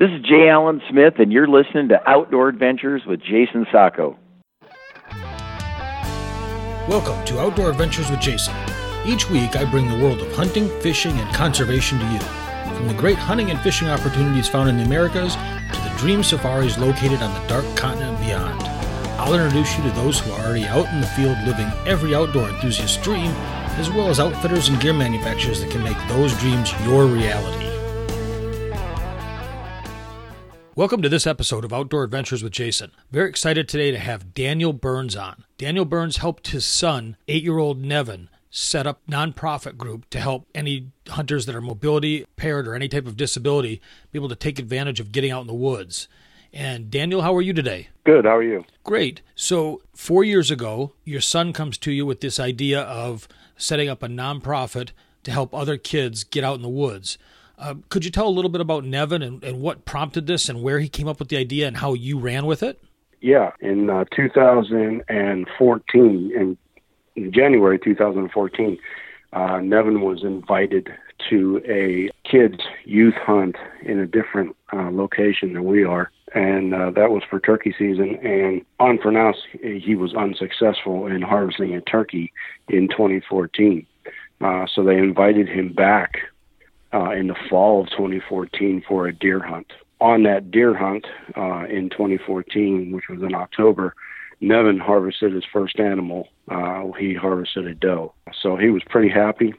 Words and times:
This 0.00 0.08
is 0.12 0.22
Jay 0.22 0.48
Allen 0.48 0.80
Smith, 0.88 1.16
and 1.18 1.30
you're 1.30 1.46
listening 1.46 1.88
to 1.88 2.00
Outdoor 2.08 2.48
Adventures 2.48 3.02
with 3.06 3.20
Jason 3.20 3.66
Sacco. 3.70 4.16
Welcome 6.88 7.22
to 7.26 7.38
Outdoor 7.38 7.68
Adventures 7.68 8.10
with 8.10 8.18
Jason. 8.18 8.54
Each 9.04 9.28
week, 9.28 9.56
I 9.56 9.70
bring 9.70 9.90
the 9.90 10.02
world 10.02 10.22
of 10.22 10.32
hunting, 10.32 10.70
fishing, 10.80 11.12
and 11.18 11.34
conservation 11.34 11.98
to 11.98 12.06
you. 12.06 12.18
From 12.78 12.88
the 12.88 12.94
great 12.94 13.18
hunting 13.18 13.50
and 13.50 13.60
fishing 13.60 13.90
opportunities 13.90 14.48
found 14.48 14.70
in 14.70 14.78
the 14.78 14.84
Americas 14.84 15.34
to 15.34 15.80
the 15.82 15.94
dream 15.98 16.22
safaris 16.22 16.78
located 16.78 17.20
on 17.20 17.34
the 17.34 17.46
dark 17.46 17.66
continent 17.76 18.18
beyond. 18.20 18.58
I'll 19.20 19.34
introduce 19.34 19.76
you 19.76 19.84
to 19.84 19.90
those 19.90 20.18
who 20.18 20.32
are 20.32 20.46
already 20.46 20.64
out 20.64 20.88
in 20.94 21.02
the 21.02 21.08
field 21.08 21.36
living 21.44 21.70
every 21.86 22.14
outdoor 22.14 22.48
enthusiast's 22.48 22.96
dream, 23.04 23.32
as 23.76 23.90
well 23.90 24.08
as 24.08 24.18
outfitters 24.18 24.70
and 24.70 24.80
gear 24.80 24.94
manufacturers 24.94 25.60
that 25.60 25.70
can 25.70 25.82
make 25.82 25.98
those 26.08 26.34
dreams 26.38 26.72
your 26.86 27.04
reality. 27.04 27.69
Welcome 30.80 31.02
to 31.02 31.10
this 31.10 31.26
episode 31.26 31.66
of 31.66 31.74
Outdoor 31.74 32.04
Adventures 32.04 32.42
with 32.42 32.54
Jason. 32.54 32.90
Very 33.10 33.28
excited 33.28 33.68
today 33.68 33.90
to 33.90 33.98
have 33.98 34.32
Daniel 34.32 34.72
Burns 34.72 35.14
on. 35.14 35.44
Daniel 35.58 35.84
Burns 35.84 36.16
helped 36.16 36.48
his 36.48 36.64
son, 36.64 37.18
eight 37.28 37.42
year 37.42 37.58
old 37.58 37.82
Nevin, 37.82 38.30
set 38.50 38.86
up 38.86 39.02
nonprofit 39.06 39.76
group 39.76 40.08
to 40.08 40.18
help 40.18 40.48
any 40.54 40.90
hunters 41.06 41.44
that 41.44 41.54
are 41.54 41.60
mobility 41.60 42.20
impaired 42.20 42.66
or 42.66 42.74
any 42.74 42.88
type 42.88 43.06
of 43.06 43.18
disability 43.18 43.78
be 44.10 44.18
able 44.18 44.30
to 44.30 44.34
take 44.34 44.58
advantage 44.58 45.00
of 45.00 45.12
getting 45.12 45.30
out 45.30 45.42
in 45.42 45.48
the 45.48 45.52
woods. 45.52 46.08
And 46.50 46.90
Daniel, 46.90 47.20
how 47.20 47.36
are 47.36 47.42
you 47.42 47.52
today? 47.52 47.90
Good. 48.04 48.24
How 48.24 48.38
are 48.38 48.42
you? 48.42 48.64
Great. 48.82 49.20
So, 49.34 49.82
four 49.94 50.24
years 50.24 50.50
ago, 50.50 50.94
your 51.04 51.20
son 51.20 51.52
comes 51.52 51.76
to 51.76 51.92
you 51.92 52.06
with 52.06 52.22
this 52.22 52.40
idea 52.40 52.80
of 52.80 53.28
setting 53.58 53.90
up 53.90 54.02
a 54.02 54.08
nonprofit 54.08 54.92
to 55.24 55.30
help 55.30 55.54
other 55.54 55.76
kids 55.76 56.24
get 56.24 56.42
out 56.42 56.56
in 56.56 56.62
the 56.62 56.70
woods. 56.70 57.18
Uh, 57.60 57.74
could 57.90 58.06
you 58.06 58.10
tell 58.10 58.26
a 58.26 58.30
little 58.30 58.50
bit 58.50 58.62
about 58.62 58.84
Nevin 58.84 59.22
and, 59.22 59.44
and, 59.44 59.60
what 59.60 59.84
prompted 59.84 60.26
this 60.26 60.48
and 60.48 60.62
where 60.62 60.78
he 60.78 60.88
came 60.88 61.06
up 61.06 61.18
with 61.18 61.28
the 61.28 61.36
idea 61.36 61.68
and 61.68 61.76
how 61.76 61.92
you 61.92 62.18
ran 62.18 62.46
with 62.46 62.62
it? 62.62 62.82
Yeah, 63.20 63.52
in 63.60 63.90
uh, 63.90 64.06
2014, 64.16 66.32
in, 66.34 66.56
in 67.16 67.32
January 67.32 67.78
2014, 67.78 68.78
uh, 69.34 69.60
Nevin 69.60 70.00
was 70.00 70.24
invited 70.24 70.88
to 71.28 71.60
a 71.68 72.08
kids 72.26 72.62
youth 72.86 73.12
hunt 73.14 73.56
in 73.82 73.98
a 73.98 74.06
different 74.06 74.56
uh, 74.72 74.88
location 74.90 75.52
than 75.52 75.64
we 75.64 75.84
are, 75.84 76.10
and 76.34 76.74
uh, 76.74 76.90
that 76.92 77.10
was 77.10 77.22
for 77.28 77.40
turkey 77.40 77.74
season. 77.78 78.16
And 78.22 78.64
unpronounced, 78.80 79.42
he 79.62 79.94
was 79.94 80.14
unsuccessful 80.14 81.06
in 81.06 81.20
harvesting 81.20 81.74
a 81.74 81.82
turkey 81.82 82.32
in 82.68 82.88
2014. 82.88 83.86
Uh, 84.40 84.64
so 84.74 84.82
they 84.82 84.96
invited 84.96 85.46
him 85.46 85.74
back 85.74 86.20
uh, 86.92 87.10
in 87.10 87.28
the 87.28 87.36
fall 87.48 87.82
of 87.82 87.90
2014 87.90 88.82
for 88.86 89.06
a 89.06 89.12
deer 89.12 89.40
hunt. 89.40 89.72
On 90.00 90.22
that 90.22 90.50
deer 90.50 90.74
hunt 90.74 91.06
uh, 91.36 91.64
in 91.64 91.90
2014, 91.90 92.92
which 92.92 93.04
was 93.08 93.22
in 93.22 93.34
October, 93.34 93.94
Nevin 94.40 94.78
harvested 94.78 95.34
his 95.34 95.44
first 95.52 95.78
animal. 95.78 96.28
Uh, 96.50 96.90
he 96.98 97.14
harvested 97.14 97.66
a 97.66 97.74
doe. 97.74 98.14
So 98.40 98.56
he 98.56 98.70
was 98.70 98.82
pretty 98.88 99.10
happy, 99.10 99.54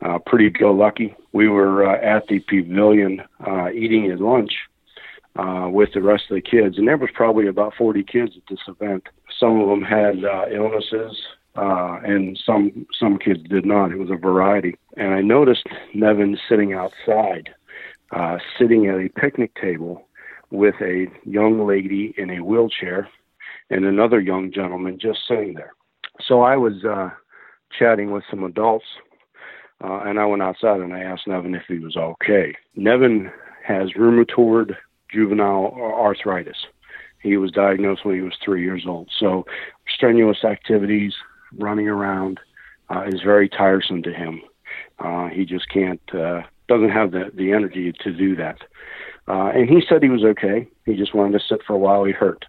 uh, 0.00 0.18
pretty 0.24 0.50
go 0.50 0.72
lucky. 0.72 1.14
We 1.32 1.48
were 1.48 1.86
uh, 1.86 2.00
at 2.00 2.26
the 2.28 2.40
pavilion 2.40 3.22
uh, 3.46 3.70
eating 3.70 4.10
his 4.10 4.20
lunch 4.20 4.52
uh, 5.36 5.68
with 5.70 5.90
the 5.92 6.02
rest 6.02 6.24
of 6.30 6.36
the 6.36 6.40
kids, 6.40 6.78
and 6.78 6.88
there 6.88 6.96
was 6.96 7.10
probably 7.12 7.46
about 7.48 7.74
40 7.76 8.02
kids 8.04 8.32
at 8.36 8.42
this 8.48 8.60
event. 8.68 9.04
Some 9.38 9.60
of 9.60 9.68
them 9.68 9.82
had 9.82 10.24
uh, 10.24 10.46
illnesses, 10.50 11.20
uh, 11.56 12.00
and 12.04 12.38
some 12.44 12.86
some 12.98 13.18
kids 13.18 13.42
did 13.48 13.64
not. 13.64 13.92
It 13.92 13.98
was 13.98 14.10
a 14.10 14.16
variety. 14.16 14.76
And 14.96 15.14
I 15.14 15.20
noticed 15.20 15.66
Nevin 15.94 16.38
sitting 16.48 16.72
outside, 16.72 17.50
uh, 18.10 18.38
sitting 18.58 18.86
at 18.86 18.96
a 18.98 19.08
picnic 19.08 19.54
table 19.60 20.06
with 20.50 20.74
a 20.80 21.06
young 21.24 21.66
lady 21.66 22.14
in 22.16 22.30
a 22.30 22.40
wheelchair 22.40 23.08
and 23.70 23.84
another 23.84 24.20
young 24.20 24.52
gentleman 24.52 24.98
just 24.98 25.20
sitting 25.26 25.54
there. 25.54 25.72
So 26.20 26.42
I 26.42 26.56
was 26.56 26.84
uh, 26.84 27.10
chatting 27.76 28.12
with 28.12 28.24
some 28.30 28.44
adults, 28.44 28.84
uh, 29.82 30.00
and 30.04 30.18
I 30.18 30.26
went 30.26 30.42
outside 30.42 30.80
and 30.80 30.94
I 30.94 31.00
asked 31.00 31.26
Nevin 31.26 31.54
if 31.54 31.64
he 31.66 31.78
was 31.78 31.96
okay. 31.96 32.54
Nevin 32.76 33.30
has 33.64 33.92
rheumatoid 33.94 34.76
juvenile 35.10 35.72
arthritis. 35.74 36.66
He 37.20 37.36
was 37.36 37.50
diagnosed 37.50 38.04
when 38.04 38.14
he 38.14 38.20
was 38.20 38.36
three 38.44 38.62
years 38.62 38.84
old. 38.86 39.08
So 39.18 39.46
strenuous 39.88 40.44
activities, 40.44 41.14
running 41.58 41.88
around 41.88 42.40
uh, 42.90 43.04
is 43.06 43.22
very 43.22 43.48
tiresome 43.48 44.02
to 44.02 44.12
him. 44.12 44.42
Uh, 44.98 45.28
he 45.28 45.44
just 45.44 45.68
can't, 45.68 46.00
uh, 46.14 46.42
doesn't 46.68 46.90
have 46.90 47.12
the, 47.12 47.30
the 47.34 47.52
energy 47.52 47.92
to 47.92 48.12
do 48.12 48.36
that. 48.36 48.58
Uh, 49.26 49.50
and 49.54 49.68
he 49.68 49.82
said 49.88 50.02
he 50.02 50.08
was 50.08 50.24
okay. 50.24 50.68
He 50.84 50.94
just 50.94 51.14
wanted 51.14 51.38
to 51.38 51.44
sit 51.44 51.62
for 51.66 51.74
a 51.74 51.78
while. 51.78 52.04
He 52.04 52.12
hurt. 52.12 52.44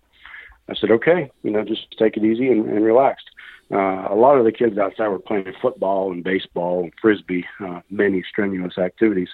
I 0.70 0.76
said, 0.76 0.92
okay, 0.92 1.32
you 1.44 1.52
know, 1.52 1.64
just 1.64 1.96
take 1.98 2.18
it 2.18 2.24
easy 2.24 2.50
and, 2.50 2.68
and 2.68 2.84
relax. 2.84 3.24
Uh, 3.72 4.08
a 4.10 4.16
lot 4.16 4.38
of 4.38 4.46
the 4.46 4.52
kids 4.52 4.78
outside 4.78 5.08
were 5.08 5.20
playing 5.20 5.54
football 5.62 6.12
and 6.12 6.24
baseball 6.24 6.84
and 6.84 6.94
frisbee, 7.02 7.46
uh, 7.60 7.82
many 7.90 8.24
strenuous 8.28 8.78
activities. 8.78 9.30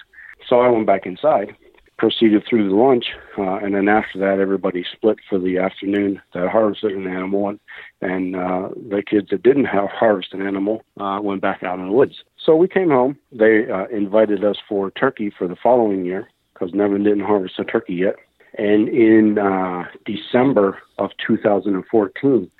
So 0.48 0.60
I 0.60 0.68
went 0.68 0.86
back 0.86 1.06
inside 1.06 1.54
proceeded 2.02 2.42
through 2.44 2.68
the 2.68 2.74
lunch, 2.74 3.12
uh, 3.38 3.58
and 3.62 3.76
then 3.76 3.88
after 3.88 4.18
that, 4.18 4.40
everybody 4.40 4.84
split 4.92 5.18
for 5.30 5.38
the 5.38 5.56
afternoon 5.56 6.20
that 6.34 6.48
harvested 6.48 6.90
an 6.90 7.06
animal, 7.06 7.48
and, 7.48 7.60
and 8.00 8.34
uh, 8.34 8.70
the 8.90 9.04
kids 9.08 9.28
that 9.30 9.44
didn't 9.44 9.66
have 9.66 9.88
harvest 9.88 10.34
an 10.34 10.44
animal 10.44 10.82
uh, 10.98 11.20
went 11.22 11.40
back 11.40 11.62
out 11.62 11.78
in 11.78 11.86
the 11.86 11.92
woods. 11.92 12.24
So 12.44 12.56
we 12.56 12.66
came 12.66 12.88
home. 12.88 13.16
They 13.30 13.70
uh, 13.70 13.86
invited 13.86 14.44
us 14.44 14.56
for 14.68 14.90
turkey 14.90 15.30
for 15.30 15.46
the 15.46 15.54
following 15.54 16.04
year 16.04 16.28
because 16.52 16.74
Nevin 16.74 17.04
didn't 17.04 17.20
harvest 17.20 17.60
a 17.60 17.64
turkey 17.64 17.94
yet. 17.94 18.16
And 18.58 18.88
in 18.88 19.38
uh, 19.38 19.84
December 20.04 20.78
of 20.98 21.10
2014, 21.24 22.50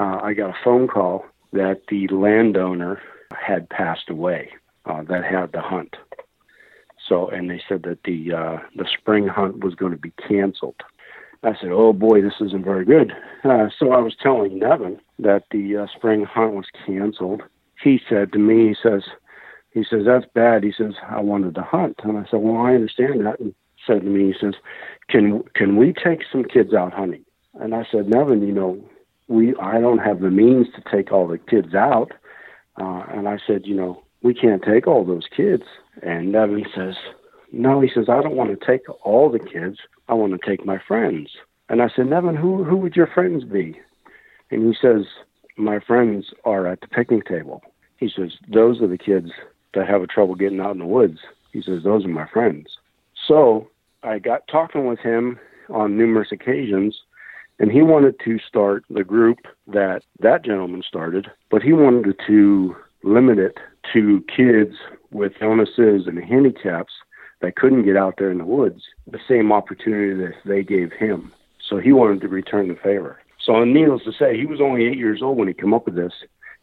uh, 0.00 0.02
I 0.20 0.34
got 0.34 0.50
a 0.50 0.58
phone 0.64 0.88
call 0.88 1.24
that 1.52 1.82
the 1.88 2.08
landowner 2.08 3.00
had 3.40 3.70
passed 3.70 4.10
away 4.10 4.50
uh, 4.86 5.04
that 5.04 5.22
had 5.22 5.52
the 5.52 5.60
hunt. 5.60 5.94
So, 7.12 7.28
and 7.28 7.50
they 7.50 7.60
said 7.68 7.82
that 7.82 8.04
the 8.04 8.32
uh, 8.32 8.58
the 8.74 8.86
spring 8.98 9.28
hunt 9.28 9.62
was 9.62 9.74
going 9.74 9.92
to 9.92 9.98
be 9.98 10.14
canceled. 10.26 10.82
I 11.42 11.52
said, 11.60 11.68
"Oh 11.70 11.92
boy, 11.92 12.22
this 12.22 12.40
isn't 12.40 12.64
very 12.64 12.86
good." 12.86 13.12
Uh, 13.44 13.68
so 13.78 13.92
I 13.92 13.98
was 13.98 14.16
telling 14.18 14.58
Nevin 14.58 14.98
that 15.18 15.42
the 15.50 15.76
uh, 15.76 15.86
spring 15.94 16.24
hunt 16.24 16.54
was 16.54 16.64
canceled. 16.86 17.42
He 17.82 18.00
said 18.08 18.32
to 18.32 18.38
me, 18.38 18.68
he 18.68 18.76
says, 18.82 19.02
he 19.72 19.84
says 19.84 20.06
that's 20.06 20.24
bad. 20.32 20.64
He 20.64 20.72
says 20.72 20.94
I 21.06 21.20
wanted 21.20 21.54
to 21.56 21.62
hunt, 21.62 22.00
and 22.02 22.16
I 22.16 22.24
said, 22.30 22.40
"Well, 22.40 22.56
I 22.56 22.72
understand 22.72 23.26
that." 23.26 23.40
And 23.40 23.54
said 23.86 24.00
to 24.00 24.06
me, 24.06 24.32
he 24.32 24.34
says, 24.40 24.54
"Can 25.10 25.42
can 25.54 25.76
we 25.76 25.92
take 25.92 26.20
some 26.32 26.44
kids 26.44 26.72
out 26.72 26.94
hunting?" 26.94 27.26
And 27.60 27.74
I 27.74 27.84
said, 27.92 28.08
"Nevin, 28.08 28.40
you 28.40 28.54
know, 28.54 28.82
we 29.28 29.54
I 29.56 29.82
don't 29.82 29.98
have 29.98 30.20
the 30.20 30.30
means 30.30 30.68
to 30.76 30.82
take 30.90 31.12
all 31.12 31.28
the 31.28 31.36
kids 31.36 31.74
out." 31.74 32.12
Uh, 32.80 33.04
and 33.10 33.28
I 33.28 33.36
said, 33.46 33.66
"You 33.66 33.74
know, 33.74 34.02
we 34.22 34.34
can't 34.34 34.62
take 34.62 34.86
all 34.86 35.04
those 35.04 35.26
kids. 35.34 35.64
And 36.02 36.32
Nevin 36.32 36.64
says, 36.74 36.94
no, 37.52 37.80
he 37.80 37.90
says, 37.92 38.06
I 38.08 38.22
don't 38.22 38.36
want 38.36 38.58
to 38.58 38.66
take 38.66 38.82
all 39.04 39.30
the 39.30 39.38
kids. 39.38 39.78
I 40.08 40.14
want 40.14 40.32
to 40.32 40.48
take 40.48 40.64
my 40.64 40.78
friends. 40.78 41.30
And 41.68 41.82
I 41.82 41.88
said, 41.94 42.06
Nevin, 42.06 42.36
who, 42.36 42.64
who 42.64 42.76
would 42.76 42.96
your 42.96 43.06
friends 43.06 43.44
be? 43.44 43.80
And 44.50 44.66
he 44.66 44.78
says, 44.80 45.06
my 45.56 45.80
friends 45.80 46.26
are 46.44 46.66
at 46.66 46.80
the 46.80 46.88
picnic 46.88 47.26
table. 47.26 47.62
He 47.98 48.10
says, 48.14 48.32
those 48.48 48.80
are 48.80 48.88
the 48.88 48.98
kids 48.98 49.30
that 49.74 49.88
have 49.88 50.02
a 50.02 50.06
trouble 50.06 50.34
getting 50.34 50.60
out 50.60 50.72
in 50.72 50.78
the 50.78 50.86
woods. 50.86 51.18
He 51.52 51.62
says, 51.62 51.82
those 51.82 52.04
are 52.04 52.08
my 52.08 52.26
friends. 52.26 52.78
So 53.26 53.68
I 54.02 54.18
got 54.18 54.48
talking 54.48 54.86
with 54.86 54.98
him 54.98 55.38
on 55.68 55.96
numerous 55.96 56.32
occasions, 56.32 56.98
and 57.58 57.70
he 57.70 57.82
wanted 57.82 58.18
to 58.24 58.38
start 58.40 58.84
the 58.90 59.04
group 59.04 59.38
that 59.68 60.02
that 60.20 60.44
gentleman 60.44 60.82
started, 60.86 61.30
but 61.50 61.62
he 61.62 61.72
wanted 61.72 62.18
to 62.26 62.76
limit 63.04 63.38
it 63.38 63.58
to 63.92 64.24
kids 64.34 64.74
with 65.10 65.32
illnesses 65.40 66.06
and 66.06 66.18
handicaps 66.22 66.92
that 67.40 67.56
couldn't 67.56 67.84
get 67.84 67.96
out 67.96 68.14
there 68.18 68.30
in 68.30 68.38
the 68.38 68.44
woods 68.44 68.82
the 69.06 69.18
same 69.28 69.52
opportunity 69.52 70.14
that 70.14 70.34
they 70.44 70.62
gave 70.62 70.92
him. 70.92 71.32
So 71.68 71.78
he 71.78 71.92
wanted 71.92 72.20
to 72.22 72.28
return 72.28 72.68
the 72.68 72.74
favor. 72.74 73.18
So 73.44 73.64
needless 73.64 74.04
to 74.04 74.12
say, 74.12 74.36
he 74.36 74.46
was 74.46 74.60
only 74.60 74.86
eight 74.86 74.98
years 74.98 75.20
old 75.22 75.38
when 75.38 75.48
he 75.48 75.54
came 75.54 75.74
up 75.74 75.86
with 75.86 75.96
this 75.96 76.12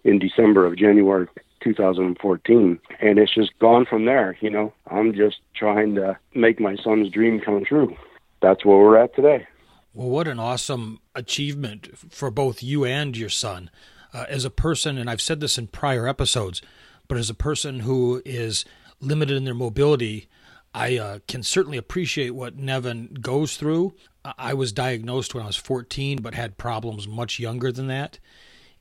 in 0.03 0.19
December 0.19 0.65
of 0.65 0.77
January 0.77 1.27
2014. 1.61 2.79
And 3.01 3.19
it's 3.19 3.33
just 3.33 3.57
gone 3.59 3.85
from 3.85 4.05
there. 4.05 4.37
You 4.39 4.49
know, 4.49 4.73
I'm 4.89 5.13
just 5.13 5.37
trying 5.55 5.95
to 5.95 6.17
make 6.33 6.59
my 6.59 6.77
son's 6.77 7.09
dream 7.11 7.41
come 7.41 7.63
true. 7.65 7.95
That's 8.41 8.63
where 8.63 8.77
we're 8.77 8.97
at 8.97 9.15
today. 9.15 9.45
Well, 9.93 10.09
what 10.09 10.27
an 10.27 10.39
awesome 10.39 10.99
achievement 11.15 11.89
for 11.97 12.31
both 12.31 12.63
you 12.63 12.85
and 12.85 13.17
your 13.17 13.29
son. 13.29 13.69
Uh, 14.11 14.25
as 14.27 14.43
a 14.43 14.49
person, 14.49 14.97
and 14.97 15.07
I've 15.07 15.21
said 15.21 15.39
this 15.39 15.57
in 15.59 15.67
prior 15.67 16.07
episodes, 16.07 16.63
but 17.09 17.17
as 17.17 17.29
a 17.29 17.33
person 17.33 17.81
who 17.81 18.21
is 18.23 18.63
limited 19.01 19.35
in 19.35 19.43
their 19.43 19.53
mobility, 19.53 20.29
I 20.73 20.97
uh, 20.97 21.19
can 21.27 21.43
certainly 21.43 21.77
appreciate 21.77 22.29
what 22.29 22.55
Nevin 22.55 23.17
goes 23.19 23.57
through. 23.57 23.95
I 24.37 24.53
was 24.53 24.71
diagnosed 24.71 25.33
when 25.33 25.43
I 25.43 25.47
was 25.47 25.55
14, 25.57 26.21
but 26.21 26.35
had 26.35 26.57
problems 26.57 27.07
much 27.07 27.39
younger 27.39 27.71
than 27.71 27.87
that. 27.87 28.19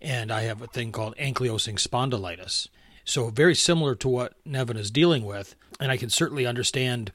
And 0.00 0.30
I 0.30 0.42
have 0.42 0.60
a 0.62 0.66
thing 0.66 0.92
called 0.92 1.16
ankylosing 1.16 1.80
spondylitis. 1.80 2.68
So, 3.04 3.30
very 3.30 3.54
similar 3.54 3.94
to 3.96 4.08
what 4.08 4.34
Nevin 4.44 4.76
is 4.76 4.90
dealing 4.90 5.24
with. 5.24 5.56
And 5.80 5.90
I 5.90 5.96
can 5.96 6.10
certainly 6.10 6.46
understand 6.46 7.10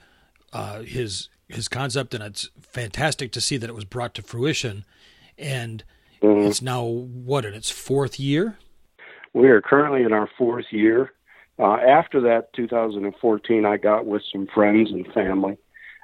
uh, 0.51 0.81
his 0.81 1.30
his 1.48 1.68
concept, 1.68 2.15
and 2.15 2.24
it's 2.24 2.50
fantastic 2.60 3.31
to 3.33 3.42
see 3.42 3.57
that 3.57 3.69
it 3.69 3.75
was 3.75 3.86
brought 3.86 4.15
to 4.15 4.24
fruition. 4.24 4.86
And 5.38 5.83
Mhm. 6.21 6.48
it's 6.48 6.62
now 6.62 6.83
what 6.83 7.45
in 7.45 7.54
its 7.54 7.69
fourth 7.69 8.19
year. 8.19 8.57
We 9.33 9.50
are 9.50 9.62
currently 9.62 10.03
in 10.03 10.13
our 10.13 10.30
fourth 10.38 10.68
year. 10.71 11.12
Uh, 11.57 11.74
after 11.75 12.21
that, 12.21 12.53
2014, 12.53 13.65
I 13.65 13.77
got 13.77 14.06
with 14.06 14.21
some 14.31 14.47
friends 14.47 14.91
and 14.91 15.12
family, 15.13 15.57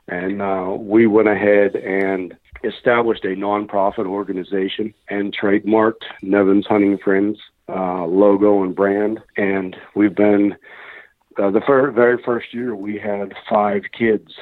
and 0.08 0.42
uh, 0.42 0.76
we 0.78 1.08
went 1.08 1.28
ahead 1.28 1.76
and 1.76 2.36
established 2.64 3.26
a 3.26 3.30
nonprofit 3.30 4.06
organization 4.06 4.94
and 5.10 5.36
trademarked 5.36 6.04
Nevins 6.22 6.68
Hunting 6.68 6.98
Friends 6.98 7.40
uh, 7.68 8.06
logo 8.06 8.64
and 8.64 8.76
brand. 8.76 9.20
And 9.38 9.76
we've 9.96 10.16
been 10.16 10.56
uh, 11.38 11.52
the 11.52 11.62
fir- 11.62 11.92
very 11.92 12.22
first 12.24 12.54
year 12.54 12.76
we 12.76 12.98
had 12.98 13.34
five 13.50 13.84
kids 13.98 14.34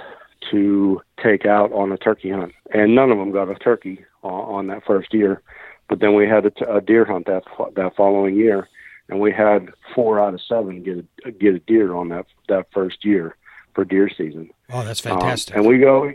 to 0.52 1.02
take 1.22 1.46
out 1.46 1.72
on 1.74 1.92
a 1.92 1.98
turkey 1.98 2.32
hunt, 2.32 2.54
and 2.74 2.96
none 2.96 3.12
of 3.12 3.18
them 3.18 3.32
got 3.32 3.50
a 3.50 3.56
turkey 3.56 4.06
uh, 4.24 4.28
on 4.28 4.68
that 4.68 4.86
first 4.86 5.14
year. 5.14 5.42
But 5.90 6.00
then 6.00 6.16
we 6.16 6.28
had 6.28 6.46
a, 6.46 6.52
t- 6.52 6.66
a 6.68 6.82
deer 6.82 7.06
hunt 7.06 7.28
that 7.28 7.44
that 7.76 7.96
following 7.96 8.36
year, 8.36 8.68
and 9.10 9.20
we 9.20 9.32
had 9.32 9.70
four 9.96 10.20
out 10.20 10.34
of 10.34 10.42
seven 10.42 10.84
get 10.84 11.06
a, 11.26 11.32
get 11.32 11.56
a 11.56 11.60
deer 11.60 11.94
on 11.96 12.10
that 12.10 12.26
that 12.50 12.68
first 12.74 13.04
year 13.06 13.36
for 13.74 13.86
deer 13.86 14.10
season. 14.10 14.50
Oh, 14.72 14.84
that's 14.84 15.06
Um, 15.06 15.20
fantastic. 15.20 15.56
and 15.56 15.66
we 15.66 15.78
go, 15.78 16.12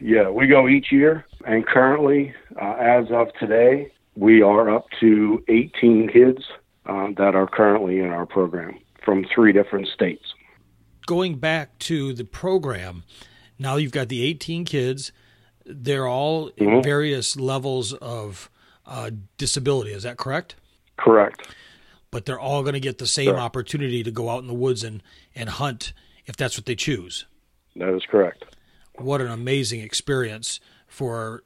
yeah, 0.00 0.28
we 0.28 0.46
go 0.46 0.68
each 0.68 0.92
year. 0.92 1.24
And 1.46 1.66
currently, 1.66 2.34
uh, 2.60 2.74
as 2.78 3.10
of 3.10 3.28
today, 3.38 3.92
we 4.16 4.42
are 4.42 4.68
up 4.74 4.86
to 5.00 5.42
18 5.48 6.08
kids 6.08 6.44
uh, 6.86 7.08
that 7.16 7.34
are 7.34 7.46
currently 7.46 8.00
in 8.00 8.06
our 8.08 8.26
program 8.26 8.78
from 9.04 9.24
three 9.34 9.52
different 9.52 9.88
states. 9.88 10.34
Going 11.06 11.36
back 11.38 11.78
to 11.80 12.12
the 12.12 12.24
program, 12.24 13.04
now 13.58 13.76
you've 13.76 13.92
got 13.92 14.08
the 14.08 14.22
18 14.24 14.64
kids. 14.64 15.12
They're 15.64 16.06
all 16.06 16.48
in 16.56 16.66
Mhm. 16.68 16.84
various 16.84 17.36
levels 17.38 17.92
of 17.94 18.50
uh, 18.86 19.10
disability. 19.38 19.92
Is 19.92 20.02
that 20.02 20.16
correct? 20.16 20.56
Correct. 20.96 21.46
But 22.10 22.26
they're 22.26 22.40
all 22.40 22.62
going 22.62 22.74
to 22.74 22.80
get 22.80 22.98
the 22.98 23.06
same 23.06 23.26
Sure. 23.26 23.38
opportunity 23.38 24.02
to 24.02 24.10
go 24.10 24.28
out 24.30 24.42
in 24.42 24.48
the 24.48 24.54
woods 24.54 24.82
and, 24.82 25.02
and 25.34 25.48
hunt 25.48 25.92
if 26.26 26.36
that's 26.36 26.56
what 26.56 26.66
they 26.66 26.74
choose. 26.74 27.26
That 27.76 27.94
is 27.94 28.04
correct. 28.08 28.44
What 28.96 29.20
an 29.20 29.28
amazing 29.28 29.80
experience 29.80 30.60
for 30.86 31.44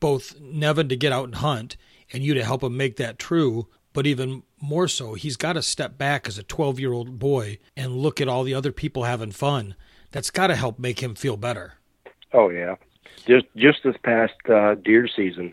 both 0.00 0.40
Nevin 0.40 0.88
to 0.88 0.96
get 0.96 1.12
out 1.12 1.24
and 1.26 1.36
hunt 1.36 1.76
and 2.12 2.22
you 2.22 2.34
to 2.34 2.44
help 2.44 2.62
him 2.62 2.76
make 2.76 2.96
that 2.96 3.18
true. 3.18 3.66
But 3.92 4.06
even 4.06 4.42
more 4.60 4.88
so, 4.88 5.14
he's 5.14 5.36
got 5.36 5.54
to 5.54 5.62
step 5.62 5.96
back 5.98 6.26
as 6.26 6.38
a 6.38 6.42
12 6.42 6.80
year 6.80 6.92
old 6.92 7.18
boy 7.18 7.58
and 7.76 7.96
look 7.96 8.20
at 8.20 8.28
all 8.28 8.42
the 8.42 8.54
other 8.54 8.72
people 8.72 9.04
having 9.04 9.32
fun. 9.32 9.74
That's 10.12 10.30
got 10.30 10.46
to 10.48 10.56
help 10.56 10.78
make 10.78 11.02
him 11.02 11.14
feel 11.14 11.36
better. 11.36 11.74
Oh 12.32 12.48
yeah, 12.48 12.76
just 13.26 13.46
just 13.56 13.82
this 13.84 13.96
past 14.02 14.34
uh, 14.48 14.74
deer 14.74 15.08
season, 15.08 15.52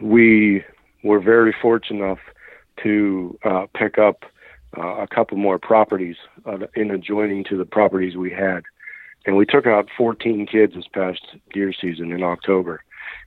we 0.00 0.64
were 1.02 1.20
very 1.20 1.54
fortunate 1.60 2.04
enough 2.04 2.18
to 2.82 3.38
uh, 3.44 3.66
pick 3.74 3.98
up 3.98 4.24
uh, 4.76 4.96
a 4.96 5.06
couple 5.06 5.36
more 5.36 5.58
properties 5.58 6.16
uh, 6.46 6.58
in 6.74 6.90
adjoining 6.90 7.44
to 7.44 7.56
the 7.56 7.64
properties 7.64 8.16
we 8.16 8.30
had, 8.30 8.62
and 9.26 9.36
we 9.36 9.46
took 9.46 9.66
out 9.66 9.88
14 9.96 10.46
kids 10.46 10.74
this 10.74 10.88
past 10.92 11.22
deer 11.52 11.72
season 11.72 12.12
in 12.12 12.22
October, 12.22 12.82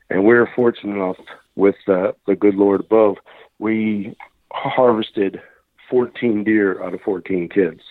and 0.10 0.22
we 0.22 0.34
were 0.34 0.50
fortunate 0.56 0.96
enough 0.96 1.18
with 1.56 1.76
uh, 1.88 2.12
the 2.28 2.36
good 2.36 2.56
Lord 2.56 2.82
above, 2.82 3.18
we 3.60 4.16
harvested 4.52 5.42
14 5.90 6.44
deer 6.44 6.82
out 6.84 6.94
of 6.94 7.02
14 7.02 7.50
kids, 7.50 7.82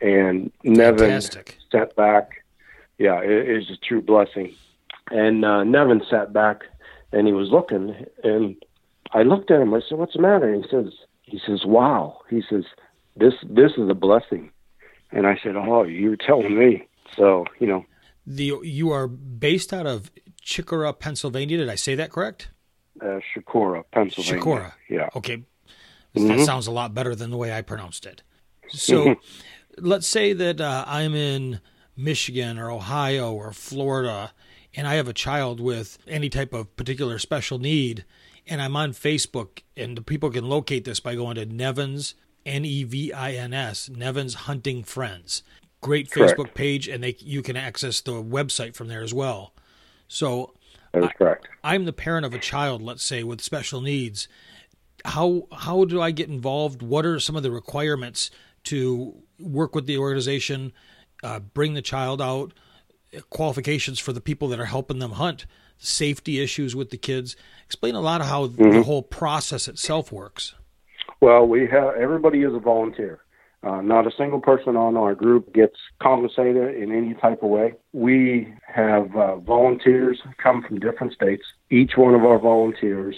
and 0.00 0.50
Nevin 0.62 0.98
Fantastic. 0.98 1.58
sat 1.70 1.96
back. 1.96 2.44
Yeah, 2.98 3.20
it 3.20 3.48
is 3.48 3.70
a 3.70 3.76
true 3.76 4.02
blessing. 4.02 4.54
And 5.10 5.44
uh, 5.44 5.64
Nevin 5.64 6.02
sat 6.08 6.32
back 6.32 6.64
and 7.12 7.26
he 7.26 7.32
was 7.32 7.50
looking, 7.50 8.06
and 8.22 8.56
I 9.12 9.22
looked 9.22 9.50
at 9.50 9.60
him. 9.60 9.74
I 9.74 9.80
said, 9.88 9.98
"What's 9.98 10.14
the 10.14 10.22
matter?" 10.22 10.52
And 10.52 10.64
he 10.64 10.70
says, 10.70 10.92
"He 11.22 11.40
says, 11.46 11.64
wow." 11.64 12.20
He 12.28 12.42
says, 12.48 12.64
"This 13.16 13.34
this 13.44 13.72
is 13.76 13.88
a 13.88 13.94
blessing." 13.94 14.50
And 15.10 15.26
I 15.26 15.38
said, 15.42 15.56
"Oh, 15.56 15.84
you're 15.84 16.16
telling 16.16 16.58
me." 16.58 16.86
So 17.16 17.44
you 17.58 17.66
know, 17.66 17.84
The 18.26 18.54
you 18.62 18.90
are 18.90 19.08
based 19.08 19.72
out 19.72 19.86
of 19.86 20.10
Chicora, 20.42 20.98
Pennsylvania. 20.98 21.56
Did 21.58 21.68
I 21.68 21.74
say 21.76 21.94
that 21.94 22.10
correct? 22.10 22.50
uh, 23.00 23.20
Shakora, 23.34 23.84
Pennsylvania. 23.92 24.42
Shakora. 24.42 24.72
Yeah. 24.90 25.08
Okay. 25.14 25.44
Mhm. 26.16 26.28
That 26.36 26.44
sounds 26.44 26.66
a 26.66 26.72
lot 26.72 26.94
better 26.94 27.14
than 27.14 27.30
the 27.30 27.36
way 27.36 27.52
I 27.52 27.62
pronounced 27.62 28.06
it. 28.06 28.22
So 28.70 29.14
let's 29.78 30.06
say 30.06 30.34
that 30.34 30.60
uh, 30.60 30.84
I'm 30.86 31.14
in 31.14 31.60
Michigan 31.96 32.58
or 32.58 32.70
Ohio 32.70 33.32
or 33.32 33.52
Florida 33.52 34.32
and 34.74 34.86
I 34.86 34.94
have 34.96 35.08
a 35.08 35.14
child 35.14 35.58
with 35.58 35.96
any 36.06 36.28
type 36.28 36.52
of 36.52 36.74
particular 36.76 37.18
special 37.18 37.58
need 37.58 38.04
and 38.48 38.60
I'm 38.62 38.76
on 38.76 38.92
Facebook 38.92 39.62
and 39.76 39.96
the 39.96 40.02
people 40.02 40.30
can 40.30 40.48
locate 40.48 40.84
this 40.84 41.00
by 41.00 41.14
going 41.14 41.36
to 41.36 41.46
Nevins 41.46 42.14
N 42.46 42.64
E 42.64 42.84
V 42.84 43.12
I 43.12 43.32
N 43.32 43.52
S 43.52 43.88
Nevins 43.88 44.34
Hunting 44.34 44.82
Friends. 44.82 45.42
Great 45.80 46.10
Correct. 46.10 46.36
Facebook 46.36 46.54
page 46.54 46.88
and 46.88 47.02
they 47.04 47.16
you 47.20 47.42
can 47.42 47.56
access 47.56 48.00
the 48.00 48.22
website 48.22 48.74
from 48.74 48.88
there 48.88 49.02
as 49.02 49.14
well. 49.14 49.52
So 50.08 50.54
That 50.92 51.04
is 51.04 51.10
correct. 51.16 51.48
I'm 51.62 51.84
the 51.84 51.92
parent 51.92 52.24
of 52.26 52.34
a 52.34 52.38
child, 52.38 52.82
let's 52.82 53.04
say, 53.04 53.22
with 53.22 53.40
special 53.40 53.80
needs. 53.80 54.28
How 55.04 55.46
how 55.52 55.84
do 55.84 56.00
I 56.00 56.10
get 56.10 56.28
involved? 56.28 56.82
What 56.82 57.06
are 57.06 57.20
some 57.20 57.36
of 57.36 57.42
the 57.42 57.50
requirements 57.50 58.30
to 58.64 59.22
work 59.38 59.74
with 59.74 59.86
the 59.86 59.98
organization, 59.98 60.72
uh, 61.22 61.38
bring 61.38 61.74
the 61.74 61.82
child 61.82 62.20
out, 62.20 62.52
qualifications 63.30 63.98
for 63.98 64.12
the 64.12 64.20
people 64.20 64.48
that 64.48 64.60
are 64.60 64.66
helping 64.66 64.98
them 64.98 65.12
hunt, 65.12 65.46
safety 65.78 66.40
issues 66.40 66.76
with 66.76 66.90
the 66.90 66.96
kids? 66.96 67.36
Explain 67.64 67.94
a 67.94 68.00
lot 68.00 68.20
of 68.20 68.26
how 68.26 68.46
the 68.46 68.82
whole 68.82 69.02
process 69.02 69.68
itself 69.68 70.12
works. 70.12 70.54
Well, 71.20 71.46
we 71.46 71.66
have 71.66 71.94
everybody 71.96 72.42
is 72.42 72.54
a 72.54 72.58
volunteer. 72.58 73.20
Uh, 73.64 73.80
not 73.80 74.06
a 74.06 74.10
single 74.16 74.40
person 74.40 74.76
on 74.76 74.96
our 74.96 75.14
group 75.14 75.52
gets 75.52 75.76
compensated 76.00 76.76
in 76.76 76.92
any 76.92 77.14
type 77.14 77.42
of 77.42 77.50
way. 77.50 77.74
We 77.92 78.54
have 78.62 79.14
uh, 79.16 79.36
volunteers 79.36 80.20
come 80.40 80.62
from 80.62 80.78
different 80.78 81.12
states. 81.12 81.42
Each 81.68 81.96
one 81.96 82.14
of 82.14 82.24
our 82.24 82.38
volunteers 82.38 83.16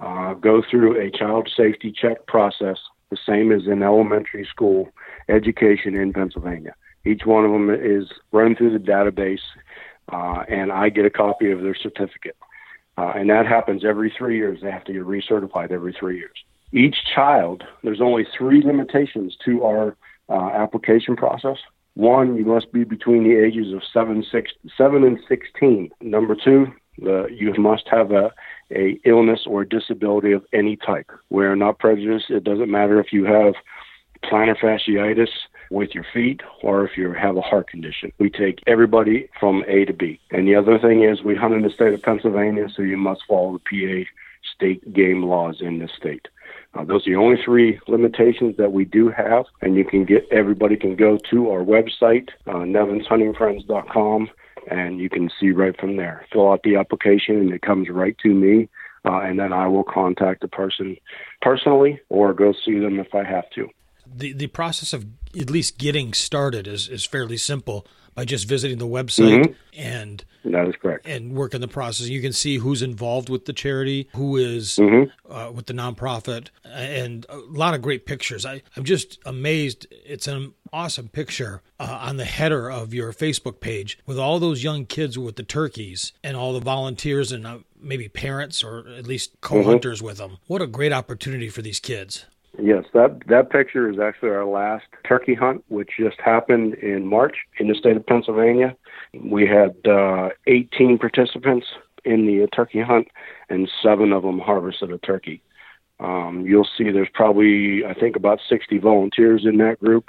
uh, 0.00 0.34
go 0.34 0.60
through 0.68 1.00
a 1.00 1.16
child 1.16 1.48
safety 1.56 1.92
check 1.92 2.26
process, 2.26 2.78
the 3.10 3.16
same 3.24 3.52
as 3.52 3.66
in 3.66 3.84
elementary 3.84 4.44
school 4.44 4.90
education 5.28 5.94
in 5.94 6.12
Pennsylvania. 6.12 6.74
Each 7.04 7.24
one 7.24 7.44
of 7.44 7.52
them 7.52 7.70
is 7.70 8.08
run 8.32 8.56
through 8.56 8.76
the 8.76 8.84
database, 8.84 9.38
uh, 10.12 10.44
and 10.48 10.72
I 10.72 10.88
get 10.88 11.04
a 11.04 11.10
copy 11.10 11.50
of 11.50 11.62
their 11.62 11.74
certificate. 11.74 12.36
Uh, 12.98 13.12
and 13.14 13.28
that 13.28 13.46
happens 13.46 13.84
every 13.84 14.12
three 14.16 14.36
years. 14.36 14.60
They 14.62 14.70
have 14.70 14.84
to 14.84 14.92
get 14.92 15.02
recertified 15.02 15.70
every 15.70 15.94
three 15.98 16.16
years 16.16 16.36
each 16.72 16.96
child, 17.14 17.64
there's 17.82 18.00
only 18.00 18.26
three 18.36 18.62
limitations 18.62 19.36
to 19.44 19.64
our 19.64 19.96
uh, 20.28 20.50
application 20.50 21.16
process. 21.16 21.56
One, 21.94 22.36
you 22.36 22.44
must 22.44 22.72
be 22.72 22.84
between 22.84 23.24
the 23.24 23.36
ages 23.36 23.72
of 23.72 23.82
seven, 23.92 24.24
six, 24.30 24.52
seven 24.76 25.04
and 25.04 25.18
16. 25.28 25.90
Number 26.02 26.36
two, 26.36 26.66
you 26.98 27.54
must 27.56 27.88
have 27.90 28.10
a, 28.10 28.32
a 28.70 28.98
illness 29.04 29.40
or 29.46 29.64
disability 29.64 30.32
of 30.32 30.44
any 30.52 30.76
type. 30.76 31.10
We're 31.30 31.56
not 31.56 31.78
prejudiced. 31.78 32.30
It 32.30 32.44
doesn't 32.44 32.70
matter 32.70 33.00
if 33.00 33.12
you 33.12 33.24
have 33.24 33.54
plantar 34.24 34.56
fasciitis 34.58 35.28
with 35.70 35.94
your 35.94 36.06
feet 36.12 36.40
or 36.62 36.84
if 36.84 36.96
you 36.96 37.12
have 37.12 37.36
a 37.36 37.40
heart 37.40 37.68
condition. 37.68 38.12
We 38.18 38.30
take 38.30 38.62
everybody 38.66 39.28
from 39.38 39.64
A 39.66 39.84
to 39.84 39.92
B. 39.92 40.20
And 40.30 40.46
the 40.46 40.54
other 40.54 40.78
thing 40.78 41.02
is 41.02 41.22
we 41.22 41.34
hunt 41.34 41.54
in 41.54 41.62
the 41.62 41.70
state 41.70 41.94
of 41.94 42.02
Pennsylvania, 42.02 42.68
so 42.74 42.82
you 42.82 42.96
must 42.96 43.22
follow 43.28 43.58
the 43.58 44.04
PA 44.04 44.10
state 44.54 44.92
game 44.92 45.24
laws 45.24 45.60
in 45.60 45.78
the 45.78 45.88
state. 45.96 46.28
Uh, 46.74 46.84
those 46.84 47.06
are 47.06 47.10
the 47.10 47.16
only 47.16 47.40
three 47.42 47.80
limitations 47.88 48.56
that 48.58 48.72
we 48.72 48.84
do 48.84 49.08
have, 49.08 49.46
and 49.62 49.76
you 49.76 49.84
can 49.84 50.04
get 50.04 50.26
everybody 50.30 50.76
can 50.76 50.94
go 50.94 51.18
to 51.30 51.50
our 51.50 51.60
website, 51.60 52.28
uh, 52.46 52.52
nevinshuntingfriends.com, 52.52 54.28
and 54.70 54.98
you 54.98 55.08
can 55.08 55.30
see 55.40 55.50
right 55.50 55.78
from 55.80 55.96
there. 55.96 56.26
Fill 56.32 56.52
out 56.52 56.62
the 56.64 56.76
application, 56.76 57.36
and 57.36 57.52
it 57.52 57.62
comes 57.62 57.88
right 57.88 58.16
to 58.18 58.28
me, 58.28 58.68
uh, 59.04 59.20
and 59.20 59.38
then 59.38 59.52
I 59.52 59.68
will 59.68 59.84
contact 59.84 60.42
the 60.42 60.48
person 60.48 60.96
personally 61.40 62.00
or 62.08 62.34
go 62.34 62.52
see 62.52 62.78
them 62.78 62.98
if 62.98 63.14
I 63.14 63.24
have 63.24 63.48
to. 63.50 63.68
The 64.06 64.32
the 64.32 64.46
process 64.46 64.92
of 64.92 65.06
at 65.38 65.50
least 65.50 65.78
getting 65.78 66.12
started 66.12 66.66
is, 66.66 66.88
is 66.88 67.04
fairly 67.04 67.36
simple 67.36 67.86
by 68.14 68.24
just 68.24 68.48
visiting 68.48 68.78
the 68.78 68.86
website 68.86 69.54
and 69.76 70.24
That 70.42 70.66
is 70.68 70.74
correct. 70.80 71.06
and 71.06 71.34
working 71.34 71.60
the 71.60 71.68
process. 71.68 72.08
You 72.08 72.22
can 72.22 72.32
see 72.32 72.56
who's 72.56 72.80
involved 72.80 73.28
with 73.28 73.44
the 73.44 73.52
charity, 73.52 74.08
who 74.14 74.38
is, 74.38 74.76
Mhm. 74.76 75.10
uh, 75.28 75.52
with 75.54 75.66
the 75.66 75.74
nonprofit, 75.74 76.46
and 76.64 77.26
a 77.28 77.36
lot 77.36 77.74
of 77.74 77.82
great 77.82 78.06
pictures. 78.06 78.46
I, 78.46 78.62
I'm 78.74 78.84
just 78.84 79.18
amazed. 79.26 79.86
It's 79.90 80.26
an 80.26 80.54
awesome 80.72 81.08
picture 81.10 81.60
uh, 81.78 81.98
on 82.00 82.16
the 82.16 82.24
header 82.24 82.70
of 82.70 82.94
your 82.94 83.12
Facebook 83.12 83.60
page 83.60 83.98
with 84.06 84.18
all 84.18 84.38
those 84.38 84.64
young 84.64 84.86
kids 84.86 85.18
with 85.18 85.36
the 85.36 85.42
turkeys 85.42 86.12
and 86.24 86.38
all 86.38 86.54
the 86.54 86.60
volunteers 86.60 87.32
and 87.32 87.46
uh, 87.46 87.58
maybe 87.78 88.08
parents 88.08 88.64
or 88.64 88.86
at 88.96 89.06
least 89.06 89.32
co-hunters 89.42 90.00
with 90.02 90.16
them. 90.16 90.38
What 90.46 90.62
a 90.62 90.66
great 90.66 90.92
opportunity 90.92 91.50
for 91.50 91.60
these 91.60 91.80
kids. 91.80 92.24
Yes, 92.58 92.84
that 92.94 93.20
that 93.28 93.50
picture 93.50 93.90
is 93.90 93.98
actually 93.98 94.30
our 94.30 94.46
last 94.46 94.86
turkey 95.06 95.34
hunt, 95.34 95.64
which 95.68 95.90
just 95.98 96.20
happened 96.20 96.74
in 96.74 97.06
March 97.06 97.36
in 97.58 97.68
the 97.68 97.74
state 97.74 97.96
of 97.96 98.06
Pennsylvania. 98.06 98.74
We 99.24 99.46
had 99.46 99.74
uh, 99.86 100.30
18 100.46 100.98
participants 100.98 101.66
in 102.04 102.26
the 102.26 102.46
turkey 102.54 102.80
hunt, 102.80 103.08
and 103.50 103.70
seven 103.82 104.12
of 104.12 104.22
them 104.22 104.38
harvested 104.38 104.90
a 104.90 104.98
turkey. 104.98 105.42
Um, 106.00 106.44
you'll 106.46 106.68
see 106.76 106.90
there's 106.90 107.08
probably, 107.12 107.84
I 107.84 107.94
think, 107.94 108.16
about 108.16 108.40
60 108.48 108.78
volunteers 108.78 109.44
in 109.44 109.58
that 109.58 109.80
group, 109.80 110.06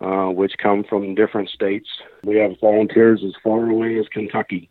uh, 0.00 0.28
which 0.28 0.52
come 0.62 0.84
from 0.84 1.14
different 1.14 1.48
states. 1.48 1.88
We 2.22 2.36
have 2.36 2.60
volunteers 2.60 3.22
as 3.26 3.32
far 3.42 3.68
away 3.68 3.98
as 3.98 4.06
Kentucky 4.08 4.70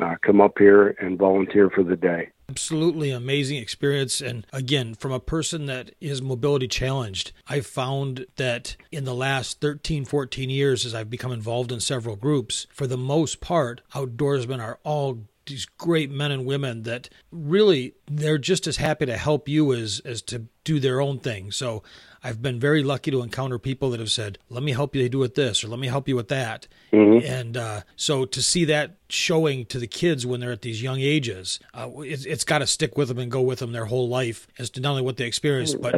uh, 0.00 0.16
come 0.22 0.40
up 0.40 0.58
here 0.58 0.96
and 1.00 1.18
volunteer 1.18 1.70
for 1.70 1.84
the 1.84 1.96
day. 1.96 2.30
Absolutely 2.50 3.12
amazing 3.12 3.58
experience. 3.58 4.20
And 4.20 4.44
again, 4.52 4.94
from 4.96 5.12
a 5.12 5.20
person 5.20 5.66
that 5.66 5.92
is 6.00 6.20
mobility 6.20 6.66
challenged, 6.66 7.30
I've 7.46 7.66
found 7.66 8.26
that 8.36 8.74
in 8.90 9.04
the 9.04 9.14
last 9.14 9.60
13, 9.60 10.04
14 10.04 10.50
years, 10.50 10.84
as 10.84 10.92
I've 10.92 11.08
become 11.08 11.30
involved 11.30 11.70
in 11.70 11.78
several 11.78 12.16
groups, 12.16 12.66
for 12.72 12.88
the 12.88 12.96
most 12.96 13.40
part, 13.40 13.82
outdoorsmen 13.94 14.60
are 14.60 14.80
all 14.82 15.28
these 15.46 15.64
great 15.64 16.10
men 16.10 16.32
and 16.32 16.44
women 16.44 16.82
that 16.82 17.08
really 17.30 17.94
they're 18.10 18.36
just 18.36 18.66
as 18.66 18.78
happy 18.78 19.06
to 19.06 19.16
help 19.16 19.48
you 19.48 19.72
as 19.72 20.00
as 20.04 20.20
to 20.22 20.46
do 20.64 20.80
their 20.80 21.00
own 21.00 21.20
thing. 21.20 21.52
So 21.52 21.84
I've 22.22 22.42
been 22.42 22.60
very 22.60 22.82
lucky 22.82 23.10
to 23.10 23.22
encounter 23.22 23.58
people 23.58 23.90
that 23.90 24.00
have 24.00 24.10
said, 24.10 24.38
"Let 24.48 24.62
me 24.62 24.72
help 24.72 24.94
you 24.94 25.08
do 25.08 25.18
with 25.18 25.34
this," 25.34 25.64
or 25.64 25.68
"Let 25.68 25.78
me 25.78 25.86
help 25.88 26.08
you 26.08 26.16
with 26.16 26.28
that." 26.28 26.66
Mm-hmm. 26.92 27.26
And 27.26 27.56
uh, 27.56 27.80
so 27.96 28.24
to 28.26 28.42
see 28.42 28.64
that 28.66 28.96
showing 29.08 29.64
to 29.66 29.78
the 29.78 29.86
kids 29.86 30.26
when 30.26 30.40
they're 30.40 30.52
at 30.52 30.62
these 30.62 30.82
young 30.82 31.00
ages, 31.00 31.60
uh, 31.74 31.88
it's, 31.98 32.24
it's 32.24 32.44
got 32.44 32.58
to 32.58 32.66
stick 32.66 32.96
with 32.96 33.08
them 33.08 33.18
and 33.18 33.30
go 33.30 33.40
with 33.40 33.60
them 33.60 33.72
their 33.72 33.86
whole 33.86 34.08
life 34.08 34.46
as 34.58 34.70
to 34.70 34.80
not 34.80 34.90
only 34.90 35.02
what 35.02 35.16
they 35.16 35.26
experience, 35.26 35.74
but 35.74 35.94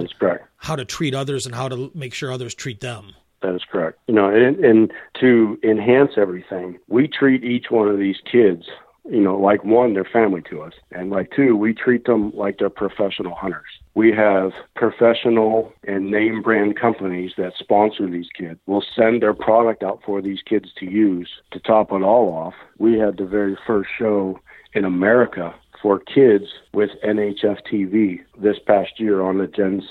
how 0.57 0.77
to 0.77 0.85
treat 0.85 1.15
others 1.15 1.47
and 1.47 1.55
how 1.55 1.69
to 1.69 1.91
make 1.95 2.15
sure 2.15 2.33
others 2.33 2.55
treat 2.55 2.81
them. 2.81 3.15
That 3.43 3.55
is 3.55 3.63
correct. 3.71 3.99
You 4.07 4.15
know, 4.15 4.29
and, 4.29 4.65
and 4.65 4.93
to 5.21 5.59
enhance 5.65 6.13
everything, 6.17 6.79
we 6.87 7.09
treat 7.09 7.43
each 7.43 7.67
one 7.71 7.89
of 7.89 7.99
these 7.99 8.17
kids 8.31 8.67
you 9.11 9.21
know, 9.21 9.37
like 9.37 9.65
one, 9.65 9.95
they're 9.95 10.05
family 10.05 10.43
to 10.51 10.63
us. 10.63 10.75
And 10.93 11.11
like 11.11 11.31
two, 11.35 11.57
we 11.57 11.75
treat 11.75 12.05
them 12.05 12.31
like 12.35 12.59
they're 12.59 12.71
professional 12.71 13.35
hunters. 13.35 13.67
We 13.95 14.13
have 14.13 14.53
professional 14.75 15.73
and 15.87 16.11
name 16.11 16.41
brand 16.43 16.79
companies 16.79 17.33
that 17.37 17.53
sponsor 17.59 18.09
these 18.09 18.29
kids. 18.37 18.59
We'll 18.67 18.85
send 18.97 19.23
their 19.23 19.35
product 19.35 19.83
out 19.83 20.01
for 20.05 20.23
these 20.23 20.41
kids 20.43 20.71
to 20.79 20.91
use. 20.91 21.29
To 21.53 21.61
top 21.61 21.93
it 21.93 22.03
all 22.03 22.29
off, 22.33 22.55
we 22.79 22.99
had 22.99 23.19
the 23.19 23.27
very 23.27 23.57
first 23.67 23.91
show 23.99 24.41
in 24.75 24.85
America 24.85 25.55
for 25.83 25.99
kids 25.99 26.45
with 26.73 26.91
NHF 27.05 27.59
TV 27.71 28.21
this 28.41 28.57
past 28.67 28.99
year 28.99 29.21
on 29.21 29.39
the 29.39 29.49
Gen 29.49 29.83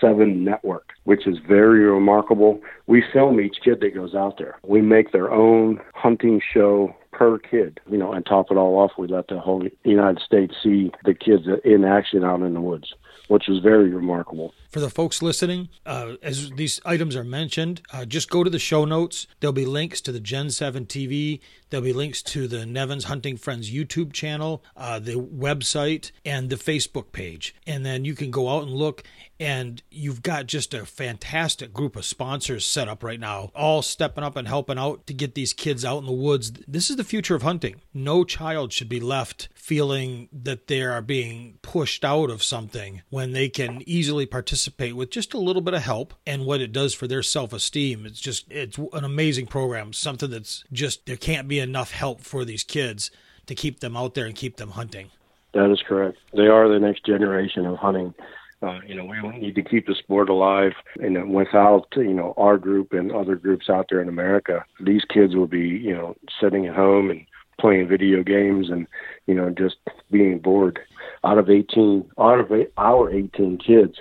7 0.00 0.44
network, 0.44 0.90
which 1.04 1.26
is 1.26 1.38
very 1.46 1.80
remarkable. 1.80 2.60
We 2.86 3.02
film 3.12 3.40
each 3.40 3.56
kid 3.62 3.80
that 3.80 3.94
goes 3.94 4.14
out 4.14 4.38
there. 4.38 4.58
We 4.64 4.80
make 4.80 5.10
their 5.10 5.32
own 5.32 5.80
hunting 5.94 6.40
show 6.54 6.94
per 7.12 7.38
kid. 7.38 7.80
You 7.90 7.98
know, 7.98 8.12
and 8.12 8.24
top 8.24 8.50
it 8.50 8.56
all 8.56 8.78
off, 8.78 8.92
we 8.96 9.08
let 9.08 9.28
the 9.28 9.40
whole 9.40 9.66
United 9.84 10.22
States 10.22 10.54
see 10.62 10.92
the 11.04 11.12
kids 11.12 11.42
in 11.64 11.84
action 11.84 12.24
out 12.24 12.42
in 12.42 12.54
the 12.54 12.60
woods, 12.60 12.94
which 13.28 13.44
was 13.48 13.60
very 13.60 13.90
remarkable. 13.90 14.54
For 14.70 14.80
the 14.80 14.90
folks 14.90 15.22
listening, 15.22 15.68
uh, 15.84 16.14
as 16.22 16.50
these 16.52 16.80
items 16.84 17.14
are 17.16 17.24
mentioned, 17.24 17.82
uh, 17.92 18.04
just 18.04 18.30
go 18.30 18.42
to 18.42 18.50
the 18.50 18.58
show 18.58 18.84
notes. 18.84 19.26
There'll 19.40 19.52
be 19.52 19.66
links 19.66 20.00
to 20.02 20.12
the 20.12 20.20
Gen 20.20 20.50
7 20.50 20.86
TV. 20.86 21.40
There'll 21.72 21.82
be 21.82 21.94
links 21.94 22.20
to 22.24 22.48
the 22.48 22.66
Nevins 22.66 23.04
Hunting 23.04 23.38
Friends 23.38 23.72
YouTube 23.72 24.12
channel, 24.12 24.62
uh, 24.76 24.98
the 24.98 25.14
website, 25.14 26.10
and 26.22 26.50
the 26.50 26.56
Facebook 26.56 27.12
page. 27.12 27.54
And 27.66 27.82
then 27.86 28.04
you 28.04 28.14
can 28.14 28.30
go 28.30 28.50
out 28.50 28.64
and 28.64 28.72
look 28.72 29.04
and 29.42 29.82
you've 29.90 30.22
got 30.22 30.46
just 30.46 30.72
a 30.72 30.86
fantastic 30.86 31.72
group 31.72 31.96
of 31.96 32.04
sponsors 32.04 32.64
set 32.64 32.86
up 32.86 33.02
right 33.02 33.18
now, 33.18 33.50
all 33.56 33.82
stepping 33.82 34.22
up 34.22 34.36
and 34.36 34.46
helping 34.46 34.78
out 34.78 35.04
to 35.08 35.12
get 35.14 35.34
these 35.34 35.52
kids 35.52 35.84
out 35.84 35.98
in 35.98 36.06
the 36.06 36.12
woods. 36.12 36.52
This 36.68 36.90
is 36.90 36.96
the 36.96 37.02
future 37.02 37.34
of 37.34 37.42
hunting. 37.42 37.80
No 37.92 38.22
child 38.22 38.72
should 38.72 38.88
be 38.88 39.00
left 39.00 39.48
feeling 39.52 40.28
that 40.32 40.68
they 40.68 40.82
are 40.82 41.02
being 41.02 41.58
pushed 41.60 42.04
out 42.04 42.30
of 42.30 42.42
something 42.42 43.02
when 43.10 43.32
they 43.32 43.48
can 43.48 43.82
easily 43.84 44.26
participate 44.26 44.94
with 44.94 45.10
just 45.10 45.34
a 45.34 45.40
little 45.40 45.62
bit 45.62 45.74
of 45.74 45.82
help 45.82 46.14
and 46.24 46.44
what 46.44 46.60
it 46.60 46.70
does 46.70 46.94
for 46.94 47.08
their 47.08 47.22
self-esteem. 47.22 48.06
It's 48.06 48.20
just 48.20 48.44
it's 48.48 48.78
an 48.78 49.04
amazing 49.04 49.46
program, 49.46 49.92
something 49.92 50.30
that's 50.30 50.62
just 50.70 51.06
there 51.06 51.16
can't 51.16 51.48
be 51.48 51.58
enough 51.62 51.92
help 51.92 52.20
for 52.20 52.44
these 52.44 52.64
kids 52.64 53.10
to 53.46 53.54
keep 53.54 53.80
them 53.80 53.96
out 53.96 54.14
there 54.14 54.26
and 54.26 54.34
keep 54.34 54.56
them 54.56 54.70
hunting. 54.70 55.10
That 55.54 55.70
is 55.70 55.82
correct. 55.86 56.18
They 56.34 56.46
are 56.46 56.68
the 56.68 56.78
next 56.78 57.04
generation 57.04 57.66
of 57.66 57.76
hunting 57.76 58.14
uh, 58.62 58.78
you 58.86 58.94
know, 58.94 59.04
we 59.04 59.38
need 59.38 59.54
to 59.56 59.62
keep 59.62 59.86
the 59.86 59.94
sport 59.94 60.28
alive. 60.28 60.72
And 61.00 61.34
without, 61.34 61.86
you 61.96 62.14
know, 62.14 62.32
our 62.36 62.58
group 62.58 62.92
and 62.92 63.10
other 63.10 63.34
groups 63.34 63.68
out 63.68 63.86
there 63.90 64.00
in 64.00 64.08
America, 64.08 64.64
these 64.80 65.02
kids 65.04 65.34
will 65.34 65.48
be, 65.48 65.68
you 65.68 65.92
know, 65.92 66.14
sitting 66.40 66.66
at 66.66 66.76
home 66.76 67.10
and 67.10 67.26
playing 67.60 67.88
video 67.88 68.22
games 68.22 68.70
and, 68.70 68.86
you 69.26 69.34
know, 69.34 69.50
just 69.50 69.76
being 70.10 70.38
bored. 70.38 70.78
Out 71.24 71.38
of 71.38 71.50
18, 71.50 72.08
out 72.18 72.40
of 72.40 72.52
our 72.76 73.10
18 73.10 73.58
kids, 73.58 73.98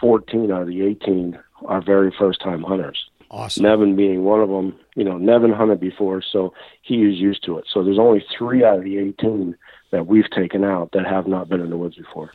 14 0.00 0.50
out 0.50 0.62
of 0.62 0.68
the 0.68 0.82
18 0.82 1.38
are 1.66 1.82
very 1.82 2.12
first 2.18 2.40
time 2.40 2.62
hunters. 2.62 3.09
Awesome. 3.30 3.62
Nevin 3.62 3.94
being 3.94 4.24
one 4.24 4.40
of 4.40 4.48
them. 4.48 4.78
You 4.96 5.04
know, 5.04 5.16
Nevin 5.16 5.52
hunted 5.52 5.78
before, 5.80 6.20
so 6.20 6.52
he 6.82 7.02
is 7.02 7.16
used 7.16 7.44
to 7.44 7.58
it. 7.58 7.64
So 7.72 7.84
there's 7.84 7.98
only 7.98 8.24
three 8.36 8.64
out 8.64 8.78
of 8.78 8.84
the 8.84 8.98
18 8.98 9.56
that 9.92 10.06
we've 10.06 10.30
taken 10.30 10.64
out 10.64 10.90
that 10.92 11.06
have 11.06 11.26
not 11.26 11.48
been 11.48 11.60
in 11.60 11.70
the 11.70 11.76
woods 11.76 11.96
before 11.96 12.32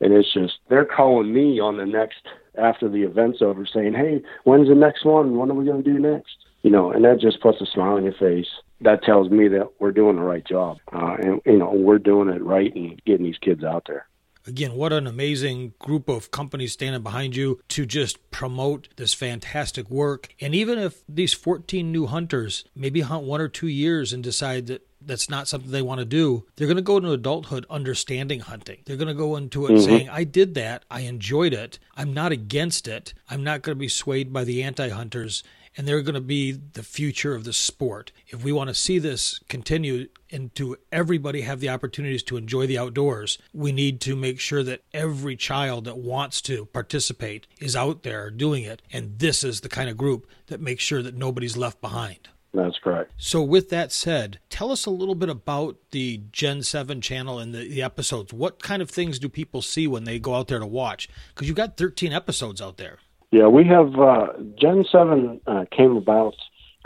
and 0.00 0.12
it's 0.12 0.32
just 0.32 0.54
they're 0.68 0.84
calling 0.84 1.32
me 1.32 1.60
on 1.60 1.76
the 1.76 1.86
next 1.86 2.26
after 2.58 2.88
the 2.88 3.02
event's 3.02 3.42
over 3.42 3.66
saying 3.66 3.94
hey 3.94 4.22
when's 4.44 4.68
the 4.68 4.74
next 4.74 5.04
one 5.04 5.36
what 5.36 5.48
are 5.50 5.54
we 5.54 5.64
going 5.64 5.82
to 5.82 5.92
do 5.92 5.98
next 5.98 6.36
you 6.62 6.70
know 6.70 6.90
and 6.90 7.04
that 7.04 7.20
just 7.20 7.40
puts 7.40 7.60
a 7.60 7.66
smile 7.66 7.96
on 7.96 8.04
your 8.04 8.12
face 8.14 8.46
that 8.80 9.02
tells 9.02 9.30
me 9.30 9.48
that 9.48 9.68
we're 9.78 9.92
doing 9.92 10.16
the 10.16 10.22
right 10.22 10.46
job 10.46 10.78
uh, 10.92 11.16
and 11.20 11.40
you 11.46 11.58
know 11.58 11.72
we're 11.72 11.98
doing 11.98 12.28
it 12.28 12.42
right 12.44 12.74
and 12.74 13.02
getting 13.04 13.24
these 13.24 13.38
kids 13.38 13.64
out 13.64 13.84
there 13.86 14.06
Again, 14.46 14.74
what 14.74 14.92
an 14.92 15.06
amazing 15.06 15.74
group 15.78 16.08
of 16.08 16.30
companies 16.30 16.72
standing 16.72 17.02
behind 17.02 17.34
you 17.34 17.60
to 17.68 17.84
just 17.84 18.30
promote 18.30 18.88
this 18.96 19.14
fantastic 19.14 19.90
work. 19.90 20.28
And 20.40 20.54
even 20.54 20.78
if 20.78 21.02
these 21.08 21.34
14 21.34 21.90
new 21.90 22.06
hunters 22.06 22.64
maybe 22.74 23.00
hunt 23.00 23.24
one 23.24 23.40
or 23.40 23.48
two 23.48 23.68
years 23.68 24.12
and 24.12 24.22
decide 24.22 24.66
that 24.66 24.86
that's 25.00 25.30
not 25.30 25.48
something 25.48 25.70
they 25.70 25.82
want 25.82 26.00
to 26.00 26.04
do, 26.04 26.46
they're 26.56 26.66
going 26.66 26.76
to 26.76 26.82
go 26.82 26.96
into 26.96 27.12
adulthood 27.12 27.66
understanding 27.70 28.40
hunting. 28.40 28.78
They're 28.84 28.96
going 28.96 29.08
to 29.08 29.14
go 29.14 29.36
into 29.36 29.66
it 29.66 29.72
mm-hmm. 29.72 29.84
saying, 29.84 30.08
I 30.08 30.24
did 30.24 30.54
that. 30.54 30.84
I 30.90 31.00
enjoyed 31.00 31.52
it. 31.52 31.78
I'm 31.96 32.12
not 32.12 32.32
against 32.32 32.88
it. 32.88 33.14
I'm 33.30 33.44
not 33.44 33.62
going 33.62 33.76
to 33.76 33.80
be 33.80 33.88
swayed 33.88 34.32
by 34.32 34.44
the 34.44 34.62
anti 34.62 34.88
hunters. 34.88 35.42
And 35.76 35.86
they're 35.86 36.02
going 36.02 36.14
to 36.14 36.20
be 36.20 36.52
the 36.52 36.82
future 36.82 37.34
of 37.34 37.44
the 37.44 37.52
sport. 37.52 38.12
If 38.28 38.42
we 38.42 38.52
want 38.52 38.68
to 38.68 38.74
see 38.74 38.98
this 38.98 39.38
continue 39.48 40.08
and 40.30 40.54
to 40.54 40.76
everybody 40.90 41.42
have 41.42 41.60
the 41.60 41.68
opportunities 41.68 42.22
to 42.24 42.36
enjoy 42.36 42.66
the 42.66 42.78
outdoors, 42.78 43.38
we 43.52 43.72
need 43.72 44.00
to 44.02 44.16
make 44.16 44.40
sure 44.40 44.62
that 44.62 44.82
every 44.94 45.36
child 45.36 45.84
that 45.84 45.98
wants 45.98 46.40
to 46.42 46.66
participate 46.66 47.46
is 47.60 47.76
out 47.76 48.02
there 48.02 48.30
doing 48.30 48.64
it. 48.64 48.82
And 48.92 49.18
this 49.18 49.44
is 49.44 49.60
the 49.60 49.68
kind 49.68 49.90
of 49.90 49.96
group 49.96 50.26
that 50.46 50.60
makes 50.60 50.82
sure 50.82 51.02
that 51.02 51.14
nobody's 51.14 51.56
left 51.56 51.80
behind. 51.80 52.28
That's 52.56 52.78
correct. 52.78 53.12
So, 53.18 53.42
with 53.42 53.68
that 53.68 53.92
said, 53.92 54.38
tell 54.48 54.72
us 54.72 54.86
a 54.86 54.90
little 54.90 55.14
bit 55.14 55.28
about 55.28 55.76
the 55.90 56.22
Gen 56.32 56.62
7 56.62 57.02
channel 57.02 57.38
and 57.38 57.54
the, 57.54 57.68
the 57.68 57.82
episodes. 57.82 58.32
What 58.32 58.62
kind 58.62 58.80
of 58.80 58.90
things 58.90 59.18
do 59.18 59.28
people 59.28 59.60
see 59.60 59.86
when 59.86 60.04
they 60.04 60.18
go 60.18 60.34
out 60.34 60.48
there 60.48 60.58
to 60.58 60.66
watch? 60.66 61.06
Because 61.34 61.48
you've 61.48 61.56
got 61.56 61.76
13 61.76 62.14
episodes 62.14 62.62
out 62.62 62.78
there. 62.78 62.98
Yeah, 63.30 63.48
we 63.48 63.64
have 63.64 63.98
uh, 63.98 64.28
Gen 64.58 64.84
7 64.90 65.40
uh, 65.46 65.64
came 65.70 65.96
about. 65.96 66.34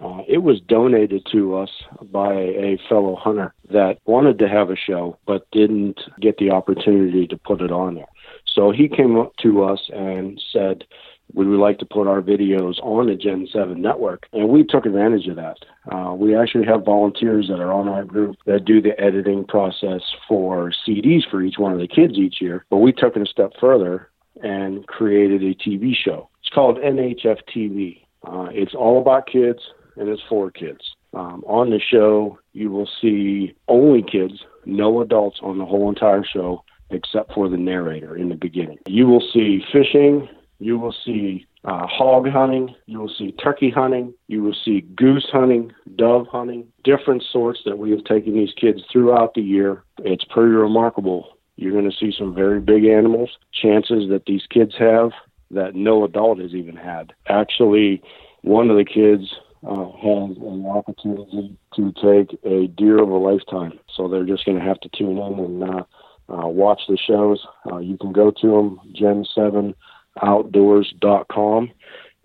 Uh, 0.03 0.23
it 0.27 0.39
was 0.39 0.61
donated 0.61 1.27
to 1.31 1.57
us 1.57 1.71
by 2.11 2.33
a 2.33 2.79
fellow 2.89 3.15
hunter 3.15 3.53
that 3.71 3.99
wanted 4.07 4.39
to 4.39 4.49
have 4.49 4.71
a 4.71 4.77
show 4.77 5.19
but 5.27 5.47
didn't 5.53 6.01
get 6.21 6.39
the 6.39 6.51
opportunity 6.51 7.27
to 7.27 7.37
put 7.37 7.61
it 7.61 7.71
on 7.71 7.95
there. 7.95 8.09
So 8.47 8.71
he 8.71 8.89
came 8.89 9.19
up 9.19 9.37
to 9.43 9.63
us 9.63 9.91
and 9.93 10.43
said, 10.53 10.85
would 11.35 11.47
we 11.47 11.57
like 11.57 11.79
to 11.79 11.87
put 11.87 12.09
our 12.09 12.23
videos 12.23 12.83
on 12.83 13.07
the 13.07 13.15
Gen 13.15 13.47
7 13.53 13.81
network? 13.81 14.27
And 14.33 14.49
we 14.49 14.65
took 14.65 14.87
advantage 14.87 15.27
of 15.29 15.37
that. 15.37 15.59
Uh, 15.91 16.15
we 16.15 16.35
actually 16.35 16.67
have 16.67 16.85
volunteers 16.85 17.49
that 17.49 17.61
are 17.61 17.73
on 17.73 17.89
our 17.89 18.05
group 18.05 18.37
that 18.47 18.65
do 18.65 18.81
the 18.81 18.99
editing 18.99 19.45
process 19.45 20.01
for 20.27 20.73
CDs 20.87 21.29
for 21.31 21.43
each 21.43 21.59
one 21.59 21.73
of 21.73 21.79
the 21.79 21.87
kids 21.87 22.15
each 22.15 22.41
year. 22.41 22.65
But 22.71 22.79
we 22.79 22.93
took 22.93 23.17
it 23.17 23.23
a 23.23 23.27
step 23.27 23.53
further 23.61 24.10
and 24.43 24.87
created 24.87 25.43
a 25.43 25.55
TV 25.55 25.95
show. 25.95 26.29
It's 26.41 26.51
called 26.51 26.79
NHF 26.79 27.39
TV. 27.55 28.03
Uh, 28.27 28.49
it's 28.53 28.75
all 28.75 29.01
about 29.01 29.27
kids 29.27 29.61
and 29.97 30.09
it's 30.09 30.23
for 30.29 30.51
kids. 30.51 30.81
Um, 31.13 31.43
on 31.47 31.71
the 31.71 31.81
show, 31.81 32.39
you 32.53 32.71
will 32.71 32.89
see 33.01 33.55
only 33.69 34.03
kids, 34.03 34.45
no 34.65 35.01
adults 35.01 35.41
on 35.43 35.59
the 35.59 35.65
whole 35.65 35.89
entire 35.89 36.25
show, 36.25 36.65
except 36.91 37.33
for 37.33 37.49
the 37.49 37.57
narrator 37.57 38.17
in 38.17 38.29
the 38.29 38.35
beginning. 38.35 38.79
You 38.87 39.07
will 39.07 39.23
see 39.33 39.63
fishing, 39.73 40.29
you 40.59 40.79
will 40.79 40.95
see 41.05 41.47
uh, 41.65 41.87
hog 41.87 42.29
hunting, 42.29 42.75
you 42.87 42.99
will 43.01 43.13
see 43.19 43.33
turkey 43.33 43.71
hunting, 43.71 44.15
you 44.29 44.43
will 44.43 44.57
see 44.65 44.83
goose 44.97 45.29
hunting, 45.33 45.73
dove 45.97 46.27
hunting, 46.29 46.67
different 46.85 47.23
sorts 47.31 47.61
that 47.65 47.79
we 47.79 47.91
have 47.91 48.05
taken 48.05 48.35
these 48.35 48.53
kids 48.59 48.83
throughout 48.91 49.35
the 49.35 49.43
year. 49.43 49.85
It's 49.99 50.25
pretty 50.25 50.53
remarkable. 50.53 51.37
You're 51.61 51.73
going 51.73 51.91
to 51.91 51.97
see 51.97 52.13
some 52.17 52.35
very 52.35 52.59
big 52.59 52.87
animals, 52.87 53.37
chances 53.53 54.09
that 54.09 54.25
these 54.27 54.47
kids 54.49 54.73
have 54.79 55.11
that 55.51 55.75
no 55.75 56.05
adult 56.05 56.39
has 56.39 56.55
even 56.55 56.75
had. 56.75 57.13
Actually, 57.29 58.03
one 58.41 58.71
of 58.71 58.79
the 58.79 58.85
kids 58.87 59.35
uh, 59.69 59.91
has 59.93 60.39
an 60.39 60.65
opportunity 60.67 61.55
to 61.77 61.93
take 61.93 62.33
a 62.45 62.69
deer 62.69 63.03
of 63.03 63.11
a 63.11 63.17
lifetime. 63.17 63.79
So 63.95 64.09
they're 64.09 64.25
just 64.25 64.47
going 64.47 64.59
to 64.59 64.65
have 64.65 64.81
to 64.81 64.89
tune 64.89 65.19
in 65.19 65.39
and 65.39 65.63
uh, 65.63 65.83
uh, 66.31 66.49
watch 66.49 66.81
the 66.89 66.97
shows. 66.97 67.47
Uh, 67.71 67.77
you 67.77 67.99
can 67.99 68.13
go 68.13 68.31
to 68.31 68.47
them, 68.47 68.81
gen7outdoors.com, 68.99 71.71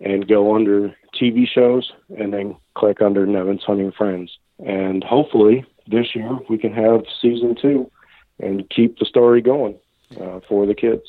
and 0.00 0.26
go 0.26 0.54
under 0.54 0.96
TV 1.20 1.46
shows 1.46 1.92
and 2.18 2.32
then 2.32 2.56
click 2.74 3.02
under 3.02 3.26
Nevin's 3.26 3.64
Hunting 3.64 3.92
Friends. 3.92 4.38
And 4.64 5.04
hopefully 5.04 5.66
this 5.86 6.14
year 6.14 6.38
we 6.48 6.56
can 6.56 6.72
have 6.72 7.02
season 7.20 7.54
two 7.60 7.90
and 8.38 8.68
keep 8.70 8.98
the 8.98 9.04
story 9.04 9.40
going 9.40 9.78
uh, 10.20 10.40
for 10.48 10.66
the 10.66 10.74
kids. 10.74 11.02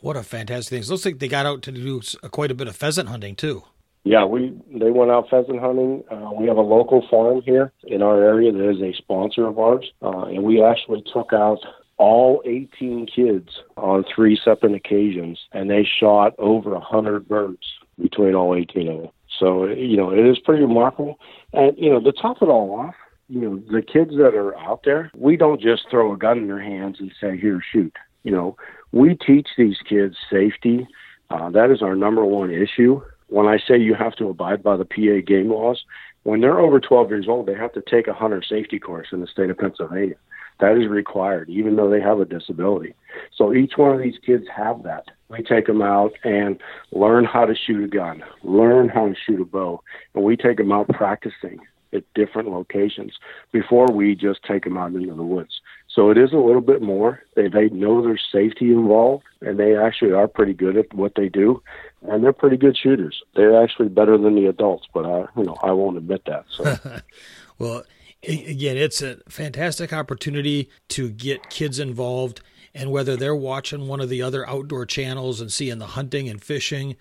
What 0.00 0.16
a 0.16 0.22
fantastic 0.22 0.70
thing! 0.70 0.80
It 0.80 0.88
looks 0.88 1.04
like 1.04 1.18
they 1.18 1.28
got 1.28 1.46
out 1.46 1.62
to 1.62 1.72
do 1.72 2.00
quite 2.30 2.50
a 2.50 2.54
bit 2.54 2.68
of 2.68 2.76
pheasant 2.76 3.08
hunting 3.08 3.36
too. 3.36 3.62
Yeah, 4.04 4.26
we 4.26 4.52
they 4.70 4.90
went 4.90 5.10
out 5.10 5.30
pheasant 5.30 5.60
hunting. 5.60 6.04
Uh, 6.10 6.30
we 6.38 6.46
have 6.46 6.58
a 6.58 6.62
local 6.62 7.06
farm 7.10 7.40
here 7.42 7.72
in 7.84 8.02
our 8.02 8.22
area 8.22 8.52
that 8.52 8.70
is 8.70 8.82
a 8.82 8.92
sponsor 8.96 9.46
of 9.46 9.58
ours, 9.58 9.90
uh, 10.02 10.24
and 10.24 10.44
we 10.44 10.62
actually 10.62 11.02
took 11.10 11.32
out 11.32 11.60
all 11.96 12.42
18 12.44 13.06
kids 13.06 13.48
on 13.76 14.04
three 14.14 14.38
separate 14.42 14.74
occasions, 14.74 15.38
and 15.52 15.70
they 15.70 15.84
shot 15.84 16.34
over 16.38 16.70
100 16.70 17.26
birds 17.26 17.62
between 18.00 18.34
all 18.34 18.54
18 18.54 18.88
of 18.88 19.02
them. 19.02 19.10
So, 19.38 19.66
you 19.66 19.96
know, 19.96 20.10
it 20.10 20.26
is 20.26 20.38
pretty 20.38 20.62
remarkable. 20.62 21.18
And, 21.52 21.76
you 21.78 21.90
know, 21.90 22.00
to 22.00 22.12
top 22.12 22.42
it 22.42 22.48
all 22.48 22.72
off, 22.72 22.94
you 23.28 23.40
know, 23.40 23.62
the 23.70 23.82
kids 23.82 24.10
that 24.12 24.34
are 24.34 24.56
out 24.58 24.82
there, 24.84 25.10
we 25.16 25.36
don't 25.36 25.60
just 25.60 25.88
throw 25.90 26.12
a 26.12 26.16
gun 26.16 26.38
in 26.38 26.46
their 26.46 26.62
hands 26.62 26.96
and 27.00 27.12
say, 27.20 27.38
here, 27.38 27.62
shoot. 27.72 27.94
You 28.22 28.32
know, 28.32 28.56
we 28.92 29.14
teach 29.14 29.48
these 29.56 29.78
kids 29.88 30.16
safety. 30.30 30.86
Uh, 31.30 31.50
that 31.50 31.70
is 31.70 31.82
our 31.82 31.96
number 31.96 32.24
one 32.24 32.50
issue. 32.50 33.00
When 33.28 33.46
I 33.46 33.58
say 33.58 33.78
you 33.78 33.94
have 33.94 34.14
to 34.16 34.28
abide 34.28 34.62
by 34.62 34.76
the 34.76 34.84
PA 34.84 35.24
game 35.26 35.50
laws, 35.50 35.82
when 36.24 36.40
they're 36.40 36.60
over 36.60 36.80
12 36.80 37.10
years 37.10 37.26
old, 37.28 37.46
they 37.46 37.54
have 37.54 37.72
to 37.72 37.82
take 37.82 38.06
a 38.06 38.14
hunter 38.14 38.42
safety 38.42 38.78
course 38.78 39.08
in 39.12 39.20
the 39.20 39.26
state 39.26 39.50
of 39.50 39.58
Pennsylvania. 39.58 40.16
That 40.60 40.78
is 40.78 40.88
required, 40.88 41.50
even 41.50 41.76
though 41.76 41.90
they 41.90 42.00
have 42.00 42.20
a 42.20 42.24
disability. 42.24 42.94
So 43.36 43.52
each 43.52 43.72
one 43.76 43.94
of 43.94 44.00
these 44.00 44.18
kids 44.24 44.44
have 44.54 44.84
that. 44.84 45.06
We 45.28 45.42
take 45.42 45.66
them 45.66 45.82
out 45.82 46.12
and 46.22 46.60
learn 46.92 47.24
how 47.24 47.44
to 47.44 47.54
shoot 47.54 47.82
a 47.84 47.88
gun, 47.88 48.22
learn 48.44 48.88
how 48.88 49.08
to 49.08 49.14
shoot 49.26 49.40
a 49.40 49.44
bow, 49.44 49.82
and 50.14 50.22
we 50.22 50.36
take 50.36 50.58
them 50.58 50.70
out 50.70 50.88
practicing 50.88 51.58
at 51.94 52.04
different 52.14 52.50
locations 52.50 53.12
before 53.52 53.86
we 53.92 54.14
just 54.14 54.42
take 54.42 54.64
them 54.64 54.76
out 54.76 54.92
into 54.92 55.14
the 55.14 55.22
woods. 55.22 55.60
So 55.88 56.10
it 56.10 56.18
is 56.18 56.32
a 56.32 56.36
little 56.36 56.60
bit 56.60 56.82
more. 56.82 57.22
They 57.36 57.48
they 57.48 57.68
know 57.68 58.02
there's 58.02 58.24
safety 58.32 58.72
involved, 58.72 59.24
and 59.40 59.58
they 59.58 59.76
actually 59.76 60.12
are 60.12 60.26
pretty 60.26 60.54
good 60.54 60.76
at 60.76 60.92
what 60.92 61.14
they 61.14 61.28
do, 61.28 61.62
and 62.02 62.24
they're 62.24 62.32
pretty 62.32 62.56
good 62.56 62.76
shooters. 62.76 63.22
They're 63.36 63.62
actually 63.62 63.88
better 63.88 64.18
than 64.18 64.34
the 64.34 64.46
adults, 64.46 64.86
but 64.92 65.06
I 65.06 65.26
you 65.36 65.44
know 65.44 65.56
I 65.62 65.72
won't 65.72 65.96
admit 65.96 66.24
that. 66.26 66.44
So. 66.50 66.78
well, 67.58 67.84
again, 68.22 68.76
it's 68.76 69.02
a 69.02 69.18
fantastic 69.28 69.92
opportunity 69.92 70.70
to 70.88 71.10
get 71.10 71.50
kids 71.50 71.78
involved. 71.78 72.40
And 72.76 72.90
whether 72.90 73.16
they're 73.16 73.36
watching 73.36 73.86
one 73.86 74.00
of 74.00 74.08
the 74.08 74.20
other 74.20 74.48
outdoor 74.48 74.84
channels 74.84 75.40
and 75.40 75.52
seeing 75.52 75.78
the 75.78 75.86
hunting 75.86 76.28
and 76.28 76.42
fishing, 76.42 76.96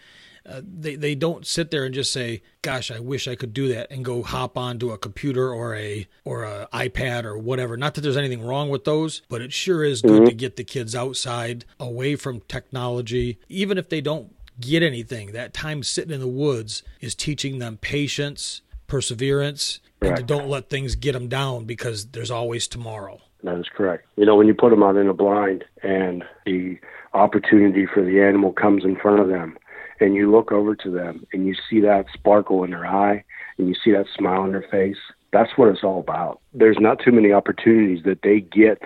uh, 0.46 0.62
they 0.64 0.96
they 0.96 1.16
don't 1.16 1.48
sit 1.48 1.72
there 1.72 1.86
and 1.86 1.94
just 1.94 2.12
say, 2.12 2.42
"Gosh, 2.62 2.92
I 2.92 3.00
wish 3.00 3.28
I 3.28 3.36
could 3.36 3.54
do 3.54 3.70
that," 3.70 3.90
and 3.90 4.04
go 4.04 4.24
hop 4.24 4.58
onto 4.58 4.92
a 4.92 4.98
computer 4.98 5.54
or 5.54 5.76
a 5.76 6.08
or 6.26 6.44
a 6.44 6.68
iPad 6.74 7.24
or 7.24 7.38
whatever. 7.38 7.78
Not 7.78 7.94
that 7.96 8.02
there's 8.02 8.18
anything 8.18 8.46
wrong 8.46 8.70
with 8.70 8.84
those, 8.84 9.22
but 9.30 9.42
it 9.42 9.54
sure 9.54 9.84
is 9.84 10.02
good 10.02 10.12
mm-hmm. 10.12 10.26
to 10.26 10.34
get 10.34 10.58
the 10.58 10.64
kids 10.64 10.96
outside, 10.96 11.66
away 11.80 12.16
from 12.16 12.42
technology, 12.42 13.40
even 13.48 13.78
if 13.78 13.88
they 13.88 14.02
don't 14.02 14.36
get 14.60 14.84
anything. 14.84 15.32
That 15.32 15.54
time 15.54 15.82
sitting 15.82 16.14
in 16.14 16.20
the 16.20 16.28
woods 16.28 16.84
is 17.00 17.16
teaching 17.16 17.60
them 17.60 17.78
patience, 17.78 18.62
perseverance, 18.88 19.80
and 20.02 20.18
to 20.18 20.24
don't 20.24 20.50
let 20.50 20.70
things 20.70 20.96
get 20.96 21.14
them 21.14 21.30
down 21.30 21.66
because 21.66 22.08
there's 22.08 22.32
always 22.32 22.68
tomorrow. 22.68 23.22
That 23.44 23.58
is 23.58 23.68
correct. 23.74 24.06
You 24.16 24.26
know, 24.26 24.36
when 24.36 24.48
you 24.48 24.54
put 24.54 24.70
them 24.70 24.84
out 24.84 24.96
in 24.96 25.08
a 25.08 25.14
blind 25.14 25.66
and 25.82 26.24
the 26.46 26.80
opportunity 27.14 27.86
for 27.86 28.03
the 28.03 28.22
animal 28.22 28.53
comes 28.53 28.84
in 28.86 28.96
front 28.96 29.20
of 29.20 29.27
them, 29.27 29.58
and 30.00 30.16
you 30.16 30.32
look 30.32 30.51
over 30.51 30.75
to 30.75 30.92
them 30.92 31.25
and 31.34 31.48
you 31.48 31.56
see 31.70 31.79
that 31.82 32.06
sparkle 32.14 32.64
in 32.64 32.72
their 32.72 32.86
eye 32.86 33.24
and 33.58 33.68
you 33.68 33.75
see 33.84 33.92
that 33.92 34.06
smile 34.16 34.42
on 34.42 34.51
their 34.51 34.66
face, 34.70 34.98
that's 35.32 35.51
what 35.56 35.70
it's 35.70 35.84
all 35.84 36.00
about. 36.00 36.40
There's 36.53 36.77
not 36.79 37.00
too 37.03 37.12
many 37.12 37.32
opportunities 37.32 38.03
that 38.06 38.22
they 38.24 38.40
get 38.40 38.82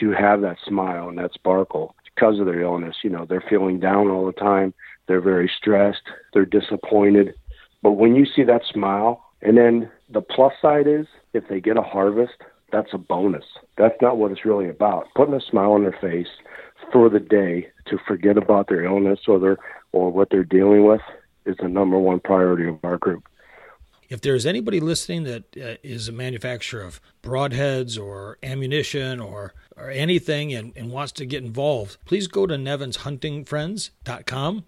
to 0.00 0.10
have 0.10 0.40
that 0.40 0.56
smile 0.66 1.08
and 1.08 1.18
that 1.18 1.32
sparkle 1.32 1.94
because 2.04 2.40
of 2.40 2.46
their 2.46 2.60
illness. 2.60 2.96
You 3.02 3.10
know, 3.10 3.26
they're 3.28 3.44
feeling 3.48 3.80
down 3.80 4.08
all 4.08 4.26
the 4.26 4.32
time, 4.32 4.74
they're 5.06 5.20
very 5.20 5.50
stressed, 5.56 6.02
they're 6.32 6.46
disappointed. 6.46 7.34
But 7.82 7.92
when 7.92 8.14
you 8.14 8.26
see 8.26 8.42
that 8.44 8.62
smile, 8.72 9.24
and 9.42 9.56
then 9.56 9.90
the 10.08 10.22
plus 10.22 10.54
side 10.60 10.86
is 10.86 11.06
if 11.32 11.48
they 11.48 11.60
get 11.60 11.76
a 11.76 11.82
harvest, 11.82 12.32
that's 12.72 12.92
a 12.92 12.98
bonus. 12.98 13.44
That's 13.76 13.94
not 14.00 14.16
what 14.16 14.32
it's 14.32 14.44
really 14.44 14.68
about. 14.68 15.06
Putting 15.14 15.34
a 15.34 15.40
smile 15.40 15.72
on 15.72 15.82
their 15.82 15.96
face 16.00 16.28
for 16.92 17.08
the 17.08 17.20
day 17.20 17.68
to 17.86 17.98
forget 18.06 18.36
about 18.36 18.68
their 18.68 18.84
illness 18.84 19.20
or 19.26 19.38
their 19.38 19.56
or 19.92 20.10
what 20.10 20.28
they're 20.30 20.44
dealing 20.44 20.84
with 20.84 21.00
is 21.46 21.56
the 21.60 21.68
number 21.68 21.98
one 21.98 22.20
priority 22.20 22.66
of 22.66 22.78
our 22.82 22.98
group. 22.98 23.26
If 24.08 24.20
there's 24.20 24.46
anybody 24.46 24.80
listening 24.80 25.24
that 25.24 25.44
uh, 25.56 25.76
is 25.82 26.08
a 26.08 26.12
manufacturer 26.12 26.82
of 26.82 27.00
broadheads 27.22 27.98
or 27.98 28.38
ammunition 28.42 29.18
or, 29.18 29.54
or 29.76 29.90
anything 29.90 30.52
and, 30.52 30.72
and 30.76 30.90
wants 30.90 31.12
to 31.12 31.26
get 31.26 31.42
involved, 31.42 31.96
please 32.04 32.26
go 32.26 32.46
to 32.46 32.54
nevinshuntingfriends.com 32.54 34.64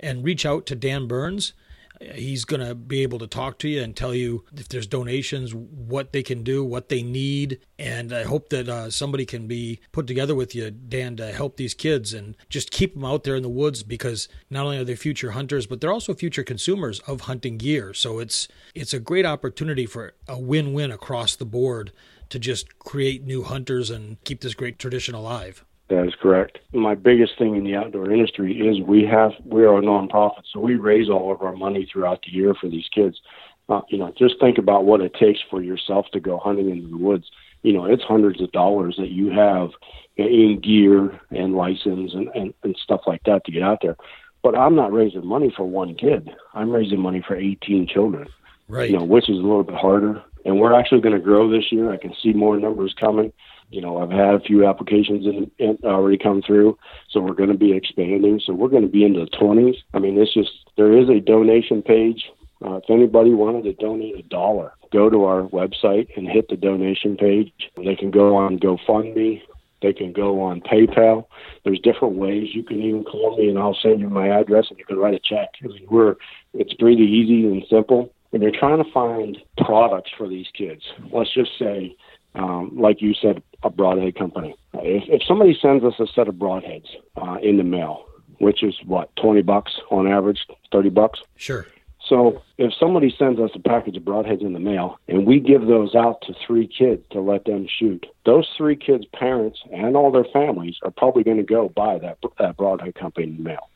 and 0.00 0.24
reach 0.24 0.46
out 0.46 0.66
to 0.66 0.74
Dan 0.74 1.06
Burns. 1.06 1.52
He's 2.00 2.46
going 2.46 2.66
to 2.66 2.74
be 2.74 3.02
able 3.02 3.18
to 3.18 3.26
talk 3.26 3.58
to 3.58 3.68
you 3.68 3.82
and 3.82 3.94
tell 3.94 4.14
you 4.14 4.44
if 4.56 4.68
there's 4.68 4.86
donations, 4.86 5.54
what 5.54 6.12
they 6.12 6.22
can 6.22 6.42
do, 6.42 6.64
what 6.64 6.88
they 6.88 7.02
need. 7.02 7.60
And 7.78 8.12
I 8.12 8.22
hope 8.22 8.48
that 8.48 8.68
uh, 8.68 8.90
somebody 8.90 9.26
can 9.26 9.46
be 9.46 9.80
put 9.92 10.06
together 10.06 10.34
with 10.34 10.54
you, 10.54 10.70
Dan, 10.70 11.16
to 11.16 11.32
help 11.32 11.56
these 11.56 11.74
kids 11.74 12.14
and 12.14 12.36
just 12.48 12.70
keep 12.70 12.94
them 12.94 13.04
out 13.04 13.24
there 13.24 13.36
in 13.36 13.42
the 13.42 13.50
woods 13.50 13.82
because 13.82 14.28
not 14.48 14.64
only 14.64 14.78
are 14.78 14.84
they 14.84 14.96
future 14.96 15.32
hunters, 15.32 15.66
but 15.66 15.80
they're 15.80 15.92
also 15.92 16.14
future 16.14 16.42
consumers 16.42 17.00
of 17.00 17.22
hunting 17.22 17.58
gear. 17.58 17.92
So 17.92 18.18
it's 18.18 18.48
it's 18.74 18.94
a 18.94 19.00
great 19.00 19.26
opportunity 19.26 19.84
for 19.84 20.14
a 20.26 20.38
win-win 20.38 20.90
across 20.90 21.36
the 21.36 21.44
board 21.44 21.92
to 22.30 22.38
just 22.38 22.78
create 22.78 23.24
new 23.24 23.42
hunters 23.42 23.90
and 23.90 24.22
keep 24.24 24.40
this 24.40 24.54
great 24.54 24.78
tradition 24.78 25.14
alive. 25.14 25.64
That 25.90 26.06
is 26.06 26.14
correct. 26.22 26.60
My 26.72 26.94
biggest 26.94 27.36
thing 27.36 27.56
in 27.56 27.64
the 27.64 27.74
outdoor 27.74 28.12
industry 28.12 28.56
is 28.60 28.80
we 28.80 29.04
have 29.06 29.32
we 29.44 29.64
are 29.64 29.76
a 29.76 29.82
nonprofit, 29.82 30.44
so 30.52 30.60
we 30.60 30.76
raise 30.76 31.10
all 31.10 31.32
of 31.32 31.42
our 31.42 31.56
money 31.56 31.86
throughout 31.90 32.22
the 32.22 32.30
year 32.30 32.54
for 32.54 32.68
these 32.68 32.88
kids. 32.94 33.20
Uh, 33.68 33.80
you 33.88 33.98
know, 33.98 34.12
just 34.16 34.38
think 34.38 34.56
about 34.56 34.84
what 34.84 35.00
it 35.00 35.14
takes 35.14 35.40
for 35.50 35.60
yourself 35.60 36.06
to 36.12 36.20
go 36.20 36.38
hunting 36.38 36.70
in 36.70 36.88
the 36.88 36.96
woods. 36.96 37.26
You 37.62 37.72
know, 37.72 37.86
it's 37.86 38.04
hundreds 38.04 38.40
of 38.40 38.52
dollars 38.52 38.96
that 38.98 39.10
you 39.10 39.30
have 39.30 39.70
in 40.16 40.60
gear 40.60 41.20
and 41.30 41.56
license 41.56 42.14
and, 42.14 42.28
and, 42.36 42.54
and 42.62 42.76
stuff 42.80 43.00
like 43.08 43.24
that 43.24 43.44
to 43.46 43.52
get 43.52 43.64
out 43.64 43.78
there. 43.82 43.96
But 44.44 44.56
I'm 44.56 44.76
not 44.76 44.92
raising 44.92 45.26
money 45.26 45.52
for 45.54 45.64
one 45.64 45.96
kid. 45.96 46.30
I'm 46.54 46.70
raising 46.70 47.00
money 47.00 47.22
for 47.26 47.34
18 47.34 47.88
children. 47.88 48.28
Right. 48.68 48.90
You 48.90 48.98
know, 48.98 49.04
which 49.04 49.28
is 49.28 49.38
a 49.38 49.42
little 49.42 49.64
bit 49.64 49.76
harder. 49.76 50.22
And 50.44 50.60
we're 50.60 50.72
actually 50.72 51.00
going 51.00 51.16
to 51.16 51.20
grow 51.20 51.50
this 51.50 51.72
year. 51.72 51.92
I 51.92 51.96
can 51.96 52.14
see 52.22 52.32
more 52.32 52.56
numbers 52.58 52.94
coming 52.98 53.32
you 53.70 53.80
know, 53.80 53.98
I've 53.98 54.10
had 54.10 54.34
a 54.34 54.40
few 54.40 54.66
applications 54.66 55.26
in 55.58 55.78
already 55.84 56.18
come 56.18 56.42
through, 56.42 56.76
so 57.08 57.20
we're 57.20 57.34
going 57.34 57.52
to 57.52 57.58
be 57.58 57.72
expanding. 57.72 58.40
So 58.44 58.52
we're 58.52 58.68
going 58.68 58.82
to 58.82 58.88
be 58.88 59.04
into 59.04 59.20
the 59.20 59.30
20s. 59.30 59.76
I 59.94 60.00
mean, 60.00 60.18
it's 60.18 60.34
just 60.34 60.50
there 60.76 60.96
is 60.96 61.08
a 61.08 61.20
donation 61.20 61.82
page. 61.82 62.24
Uh, 62.64 62.76
if 62.76 62.90
anybody 62.90 63.32
wanted 63.32 63.64
to 63.64 63.72
donate 63.72 64.18
a 64.18 64.22
dollar, 64.22 64.72
go 64.92 65.08
to 65.08 65.24
our 65.24 65.42
website 65.44 66.08
and 66.16 66.28
hit 66.28 66.48
the 66.48 66.56
donation 66.56 67.16
page. 67.16 67.52
They 67.76 67.96
can 67.96 68.10
go 68.10 68.36
on 68.36 68.58
GoFundMe. 68.58 69.40
They 69.80 69.92
can 69.94 70.12
go 70.12 70.42
on 70.42 70.60
PayPal. 70.60 71.24
There's 71.64 71.80
different 71.80 72.16
ways. 72.16 72.48
You 72.52 72.62
can 72.62 72.82
even 72.82 73.04
call 73.04 73.38
me 73.38 73.48
and 73.48 73.58
I'll 73.58 73.78
send 73.80 74.00
you 74.00 74.10
my 74.10 74.28
address 74.28 74.66
and 74.68 74.78
you 74.78 74.84
can 74.84 74.98
write 74.98 75.14
a 75.14 75.20
check. 75.20 75.48
I 75.64 75.68
mean, 75.68 75.86
we're 75.90 76.16
it's 76.52 76.74
pretty 76.74 77.02
easy 77.02 77.46
and 77.46 77.64
simple. 77.70 78.12
And 78.32 78.42
you're 78.42 78.52
trying 78.52 78.82
to 78.82 78.92
find 78.92 79.38
products 79.64 80.10
for 80.16 80.28
these 80.28 80.46
kids, 80.56 80.82
let's 81.12 81.32
just 81.34 81.50
say 81.58 81.96
um, 82.34 82.76
like 82.76 83.02
you 83.02 83.14
said, 83.14 83.42
a 83.62 83.70
broadhead 83.70 84.16
company. 84.16 84.54
If, 84.74 85.04
if 85.08 85.22
somebody 85.26 85.56
sends 85.60 85.84
us 85.84 85.94
a 85.98 86.06
set 86.06 86.28
of 86.28 86.36
broadheads 86.36 86.88
uh, 87.16 87.36
in 87.42 87.56
the 87.56 87.64
mail, 87.64 88.06
which 88.38 88.62
is 88.62 88.74
what 88.86 89.14
twenty 89.16 89.42
bucks 89.42 89.72
on 89.90 90.10
average, 90.10 90.46
thirty 90.72 90.90
bucks. 90.90 91.20
Sure. 91.36 91.66
So 92.08 92.42
if 92.58 92.72
somebody 92.74 93.14
sends 93.16 93.38
us 93.38 93.50
a 93.54 93.60
package 93.60 93.96
of 93.96 94.02
broadheads 94.02 94.40
in 94.40 94.52
the 94.52 94.58
mail 94.58 94.98
and 95.06 95.26
we 95.26 95.38
give 95.38 95.66
those 95.66 95.94
out 95.94 96.22
to 96.22 96.34
three 96.44 96.66
kids 96.66 97.04
to 97.10 97.20
let 97.20 97.44
them 97.44 97.68
shoot, 97.68 98.06
those 98.24 98.48
three 98.56 98.74
kids' 98.74 99.04
parents 99.12 99.60
and 99.70 99.96
all 99.96 100.10
their 100.10 100.24
families 100.24 100.76
are 100.82 100.90
probably 100.90 101.22
going 101.22 101.36
to 101.36 101.42
go 101.42 101.68
buy 101.68 101.98
that 101.98 102.18
that 102.38 102.56
broadhead 102.56 102.94
company 102.94 103.26
in 103.26 103.36
the 103.36 103.42
mail. 103.42 103.68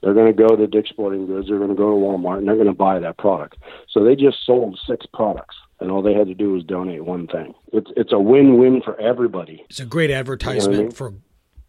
They're 0.00 0.14
going 0.14 0.34
to 0.34 0.48
go 0.48 0.56
to 0.56 0.66
Dick's 0.66 0.88
Sporting 0.88 1.26
Goods. 1.26 1.48
They're 1.48 1.58
going 1.58 1.70
to 1.70 1.76
go 1.76 1.90
to 1.90 1.96
Walmart 1.96 2.38
and 2.38 2.48
they're 2.48 2.56
going 2.56 2.66
to 2.66 2.72
buy 2.72 2.98
that 2.98 3.18
product. 3.18 3.58
So 3.90 4.02
they 4.02 4.16
just 4.16 4.44
sold 4.46 4.80
six 4.86 5.04
products 5.06 5.56
and 5.80 5.90
all 5.90 6.02
they 6.02 6.14
had 6.14 6.26
to 6.28 6.34
do 6.34 6.52
was 6.52 6.64
donate 6.64 7.04
one 7.04 7.26
thing. 7.26 7.54
It's 7.72 7.90
it's 7.96 8.12
a 8.12 8.18
win-win 8.18 8.82
for 8.82 9.00
everybody. 9.00 9.64
It's 9.68 9.80
a 9.80 9.86
great 9.86 10.10
advertisement 10.10 10.72
you 10.72 10.72
know 10.72 10.80
I 10.80 10.84
mean? 10.84 10.90
for 10.92 11.14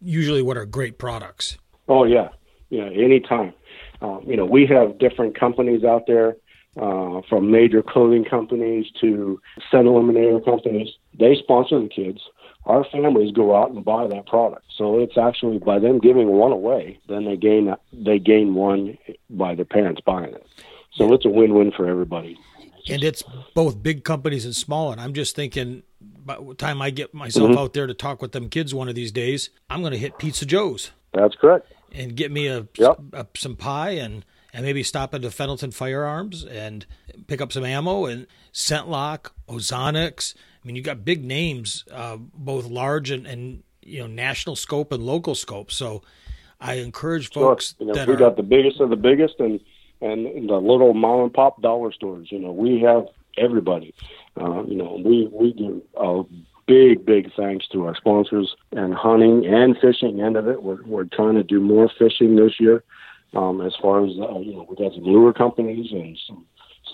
usually 0.02 0.41
what 0.41 0.58
are 0.58 0.65
great 0.65 0.97
products. 0.97 1.58
Oh 1.88 2.04
yeah, 2.04 2.30
yeah. 2.69 2.86
Anytime, 2.86 3.54
um, 4.02 4.24
you 4.26 4.36
know, 4.36 4.45
we 4.45 4.65
have 4.67 5.00
different 5.00 5.39
companies 5.39 5.84
out 5.84 6.08
there 6.08 6.36
uh, 6.80 7.21
from 7.30 7.52
major 7.52 7.82
clothing 7.82 8.26
companies 8.26 8.86
to 9.02 9.39
scent 9.69 9.88
eliminator 9.88 10.43
companies. 10.43 10.89
They 11.17 11.36
sponsor 11.36 11.80
the 11.82 11.89
kids. 11.89 12.21
Our 12.65 12.86
families 12.91 13.32
go 13.32 13.56
out 13.56 13.71
and 13.71 13.84
buy 13.84 14.08
that 14.08 14.28
product. 14.28 14.65
So 14.78 15.00
it's 15.00 15.17
actually 15.17 15.58
by 15.58 15.80
them 15.80 16.00
giving 16.00 16.28
one 16.28 16.52
away, 16.52 17.00
then 17.08 17.26
they 17.26 17.38
gain 17.38 17.74
they 17.91 18.19
gain 18.19 18.54
one 18.54 18.97
by 19.30 19.56
their 19.56 19.65
parents 19.65 20.02
buying 20.06 20.34
it. 20.34 20.45
So 20.93 21.13
it's 21.13 21.26
a 21.26 21.30
win-win 21.30 21.71
for 21.71 21.88
everybody. 21.88 22.38
And 22.89 23.04
it's 23.04 23.24
both 23.54 23.82
big 23.82 24.04
companies 24.04 24.46
and 24.46 24.56
small. 24.56 24.91
And 24.91 25.00
I'm 25.00 25.13
just 25.13 25.36
thinking, 25.36 25.84
by 26.02 26.38
the 26.38 26.56
time 26.56 26.82
I 26.82 26.89
get 26.89 27.13
myself 27.13 27.52
mm-hmm. 27.52 27.60
out 27.60 27.74
there 27.74 27.88
to 27.88 27.94
talk 27.94 28.22
with 28.22 28.32
them 28.32 28.50
kids 28.50 28.74
one 28.74 28.89
of 28.89 28.96
these 28.96 29.12
days, 29.12 29.50
I'm 29.70 29.82
going 29.82 29.94
to 29.94 30.00
hit 30.00 30.17
Pizza 30.17 30.46
Joe's. 30.46 30.91
That's 31.13 31.36
correct. 31.36 31.72
And 31.94 32.15
get 32.15 32.32
me 32.32 32.48
a, 32.48 32.67
yep. 32.78 33.00
a 33.13 33.28
some 33.36 33.56
pie 33.56 33.91
and 33.91 34.24
and 34.54 34.65
maybe 34.65 34.84
stop 34.84 35.13
into 35.13 35.30
Fenelton 35.30 35.74
Firearms 35.74 36.44
and 36.44 36.86
pick 37.28 37.41
up 37.41 37.54
some 37.54 37.63
ammo 37.63 38.06
and 38.06 38.28
ScentLok, 38.54 39.32
Ozonics. 39.48 40.36
I 40.36 40.67
mean, 40.67 40.76
you 40.76 40.82
got 40.82 41.06
big 41.06 41.24
names, 41.24 41.86
uh, 41.91 42.17
both 42.17 42.65
large 42.65 43.12
and, 43.12 43.26
and 43.26 43.63
you 43.82 44.00
know 44.00 44.08
national 44.08 44.56
scope 44.56 44.91
and 44.91 45.04
local 45.04 45.36
scope. 45.36 45.72
So 45.72 46.02
I 46.60 46.76
encourage 46.76 47.32
folks 47.32 47.76
sure. 47.78 47.88
you 47.88 47.88
know, 47.88 47.94
that 47.94 48.08
we 48.08 48.13
are, 48.13 48.17
got 48.17 48.36
the 48.36 48.44
biggest 48.44 48.80
of 48.80 48.89
the 48.89 48.96
biggest 48.96 49.39
and 49.39 49.60
and 50.02 50.50
the 50.50 50.56
little 50.56 50.94
mom 50.94 51.22
and 51.22 51.34
pop 51.34 51.62
dollar 51.62 51.92
stores. 51.92 52.28
You 52.32 52.40
know, 52.40 52.52
we 52.52 52.82
have 52.82 53.06
everybody. 53.38 53.94
Uh, 54.40 54.64
you 54.64 54.76
know, 54.76 55.02
we 55.04 55.30
we 55.32 55.54
give 55.54 55.82
a 55.96 56.24
big 56.68 57.06
big 57.06 57.32
thanks 57.36 57.68
to 57.70 57.86
our 57.86 57.96
sponsors 57.96 58.56
and 58.72 58.94
hunting 58.94 59.46
and 59.46 59.78
fishing 59.80 60.22
end 60.22 60.38
of 60.38 60.48
it. 60.48 60.64
We're 60.64 60.84
we're 60.84 61.06
trying 61.06 61.36
to 61.36 61.44
do 61.44 61.60
more 61.60 61.90
fishing 61.98 62.36
this 62.36 62.60
year. 62.60 62.84
Um, 63.34 63.62
as 63.62 63.74
far 63.82 64.06
as 64.06 64.12
uh, 64.12 64.40
you 64.40 64.54
know, 64.54 64.66
we 64.70 64.76
got 64.76 64.94
some 64.94 65.04
lure 65.04 65.34
companies 65.34 65.92
and 65.92 66.18
some 66.28 66.46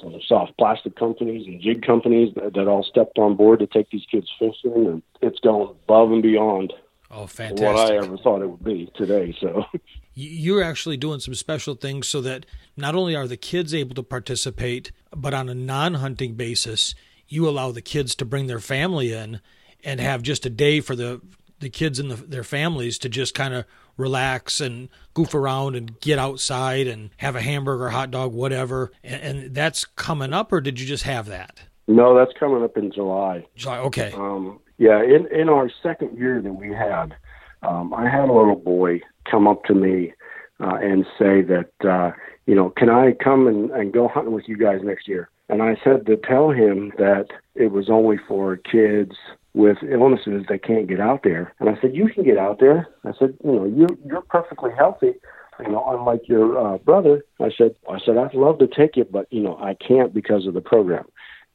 some 0.02 0.20
soft 0.28 0.58
plastic 0.58 0.96
companies 0.96 1.48
and 1.48 1.62
jig 1.62 1.82
companies 1.82 2.34
that, 2.36 2.54
that 2.54 2.68
all 2.68 2.84
stepped 2.84 3.18
on 3.18 3.36
board 3.36 3.60
to 3.60 3.68
take 3.68 3.90
these 3.90 4.06
kids 4.10 4.30
fishing, 4.38 4.86
and 4.86 5.02
it's 5.22 5.40
going 5.40 5.70
above 5.70 6.12
and 6.12 6.22
beyond 6.22 6.74
Oh, 7.10 7.26
fantastic! 7.26 7.66
What 7.66 7.92
I 7.92 7.96
ever 7.98 8.18
thought 8.18 8.42
it 8.42 8.50
would 8.50 8.64
be 8.64 8.92
today. 8.96 9.36
So 9.40 9.64
you're 10.14 10.64
actually 10.64 10.98
doing 10.98 11.20
some 11.20 11.36
special 11.36 11.76
things 11.76 12.08
so 12.08 12.22
that 12.22 12.46
not 12.76 12.96
only 12.96 13.16
are 13.16 13.28
the 13.28 13.38
kids 13.38 13.74
able 13.74 13.96
to 13.96 14.04
participate, 14.04 14.92
but 15.16 15.34
on 15.34 15.48
a 15.48 15.56
non-hunting 15.56 16.36
basis, 16.36 16.96
you 17.28 17.48
allow 17.48 17.72
the 17.72 17.82
kids 17.82 18.16
to 18.16 18.26
bring 18.26 18.48
their 18.48 18.60
family 18.60 19.14
in 19.14 19.40
and 19.84 20.00
have 20.00 20.22
just 20.22 20.46
a 20.46 20.50
day 20.50 20.80
for 20.82 20.96
the 20.96 21.22
the 21.60 21.70
kids 21.70 21.98
and 22.00 22.12
the, 22.12 22.16
their 22.16 22.44
families 22.44 23.00
to 23.00 23.10
just 23.10 23.34
kind 23.34 23.54
of 23.54 23.66
relax 23.98 24.62
and 24.62 24.90
goof 25.14 25.34
around 25.34 25.76
and 25.76 26.00
get 26.00 26.20
outside 26.20 26.88
and 26.88 27.10
have 27.18 27.36
a 27.36 27.42
hamburger, 27.42 27.90
hot 27.90 28.12
dog, 28.12 28.32
whatever. 28.32 28.92
And, 29.04 29.22
and, 29.22 29.56
that's 29.56 29.84
coming 29.84 30.34
up, 30.34 30.52
or 30.52 30.62
did 30.62 30.80
you 30.80 30.86
just 30.86 31.04
have 31.04 31.26
that? 31.28 31.60
No, 31.88 32.16
that's 32.16 32.32
coming 32.40 32.64
up 32.64 32.78
in 32.78 32.92
July. 32.92 33.46
July, 33.56 33.80
okay. 33.80 34.12
Um, 34.12 34.60
yeah, 34.78 35.02
in 35.02 35.28
in 35.28 35.50
our 35.50 35.70
second 35.82 36.18
year 36.18 36.42
that 36.42 36.54
we 36.54 36.70
had, 36.70 37.16
um, 37.64 37.94
I 37.94 38.10
had 38.10 38.30
a 38.30 38.34
little 38.34 38.56
boy 38.56 39.02
come 39.30 39.48
up 39.48 39.64
to 39.66 39.74
me 39.74 40.14
uh, 40.60 40.76
and 40.76 41.06
say 41.18 41.42
that, 41.42 41.72
uh, 41.88 42.12
you 42.46 42.56
know, 42.56 42.70
can 42.70 42.90
I 42.90 43.14
come 43.24 43.48
and, 43.48 43.72
and 43.72 43.94
go 43.94 44.08
hunting 44.08 44.34
with 44.34 44.48
you 44.48 44.58
guys 44.58 44.80
next 44.84 45.08
year? 45.08 45.30
And 45.50 45.62
I 45.62 45.76
said 45.84 46.06
to 46.08 46.18
tell 46.18 46.52
him 46.52 46.92
that 46.98 47.28
it 47.56 47.72
was 47.72 47.90
only 47.90 48.18
for 48.28 48.58
kids 48.58 49.14
with 49.54 49.78
illnesses 49.90 50.46
that 50.50 50.64
can't 50.64 50.88
get 50.88 51.00
out 51.00 51.24
there. 51.24 51.54
And 51.60 51.70
I 51.70 51.80
said, 51.82 51.96
you 51.96 52.10
can 52.10 52.24
get 52.24 52.38
out 52.38 52.60
there. 52.60 52.88
I 53.04 53.12
said, 53.18 53.36
you 53.44 53.52
know, 53.52 53.66
you 53.66 53.88
you're 54.06 54.22
perfectly 54.22 54.72
healthy. 54.78 55.14
You 55.60 55.72
know, 55.72 55.84
unlike 55.88 56.28
your 56.28 56.60
uh, 56.60 56.78
brother, 56.78 57.24
I 57.40 57.50
said, 57.58 57.76
I 57.90 57.98
said 58.06 58.18
I'd 58.18 58.36
love 58.36 58.60
to 58.60 58.68
take 58.68 58.96
you, 58.96 59.06
but 59.06 59.26
you 59.32 59.42
know, 59.42 59.58
I 59.58 59.74
can't 59.76 60.14
because 60.14 60.46
of 60.46 60.54
the 60.54 60.62
program. 60.62 61.06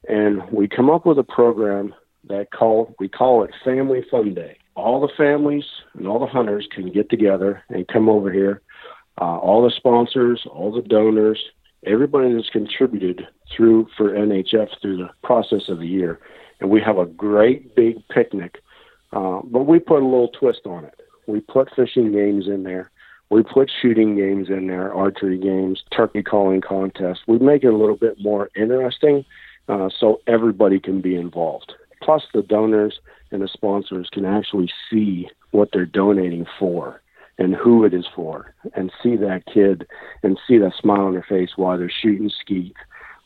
And 0.09 0.43
we 0.51 0.67
come 0.67 0.91
up 0.91 1.07
with 1.07 1.19
a 1.19 1.25
program 1.25 1.95
that 2.29 2.51
call 2.53 2.95
we 2.99 3.09
call 3.09 3.45
it 3.45 3.51
Family 3.65 4.05
Fun 4.11 4.35
Day. 4.35 4.59
All 4.75 5.01
the 5.01 5.13
families 5.17 5.65
and 5.95 6.07
all 6.07 6.19
the 6.19 6.27
hunters 6.27 6.67
can 6.73 6.91
get 6.91 7.11
together 7.11 7.63
and 7.69 7.87
come 7.89 8.09
over 8.09 8.33
here. 8.33 8.63
Uh, 9.21 9.37
all 9.39 9.63
the 9.63 9.71
sponsors, 9.71 10.47
all 10.51 10.73
the 10.73 10.83
donors, 10.83 11.39
everybody 11.85 12.35
that's 12.35 12.49
contributed 12.49 13.27
through 13.55 13.87
for 13.97 14.11
NHF 14.11 14.69
through 14.81 14.97
the 14.97 15.11
process 15.23 15.69
of 15.69 15.79
the 15.79 15.87
year, 15.87 16.19
and 16.61 16.71
we 16.71 16.81
have 16.81 16.99
a 16.99 17.07
great 17.07 17.75
big 17.75 17.97
picnic. 18.09 18.63
Uh, 19.13 19.41
but 19.45 19.65
we 19.65 19.79
put 19.79 20.03
a 20.03 20.07
little 20.07 20.29
twist 20.29 20.61
on 20.65 20.85
it. 20.85 20.99
We 21.27 21.41
put 21.41 21.69
fishing 21.77 22.13
games 22.13 22.47
in 22.47 22.63
there. 22.63 22.91
We 23.31 23.43
put 23.43 23.71
shooting 23.81 24.17
games 24.17 24.49
in 24.49 24.67
there, 24.67 24.93
archery 24.93 25.39
games, 25.39 25.83
turkey 25.95 26.23
calling 26.23 26.61
contests. 26.61 27.23
We 27.27 27.39
make 27.39 27.65
it 27.65 27.73
a 27.73 27.77
little 27.77 27.97
bit 27.97 28.17
more 28.21 28.51
interesting 28.57 29.25
uh, 29.69 29.89
so 29.99 30.21
everybody 30.27 30.81
can 30.81 31.01
be 31.01 31.15
involved. 31.15 31.73
Plus, 32.03 32.23
the 32.35 32.43
donors 32.43 33.01
and 33.31 33.43
the 33.43 33.49
sponsors 33.49 34.09
can 34.13 34.25
actually 34.25 34.71
see 34.91 35.29
what 35.53 35.71
they're 35.73 35.87
donating 35.87 36.47
for 36.59 37.01
and 37.39 37.55
who 37.55 37.85
it 37.85 37.95
is 37.95 38.07
for 38.15 38.55
and 38.75 38.93
see 39.03 39.17
that 39.17 39.47
kid 39.47 39.87
and 40.23 40.39
see 40.47 40.59
that 40.59 40.75
smile 40.75 41.03
on 41.03 41.13
their 41.13 41.27
face 41.29 41.51
while 41.57 41.79
they're 41.79 41.91
shooting 41.91 42.31
skeet 42.41 42.75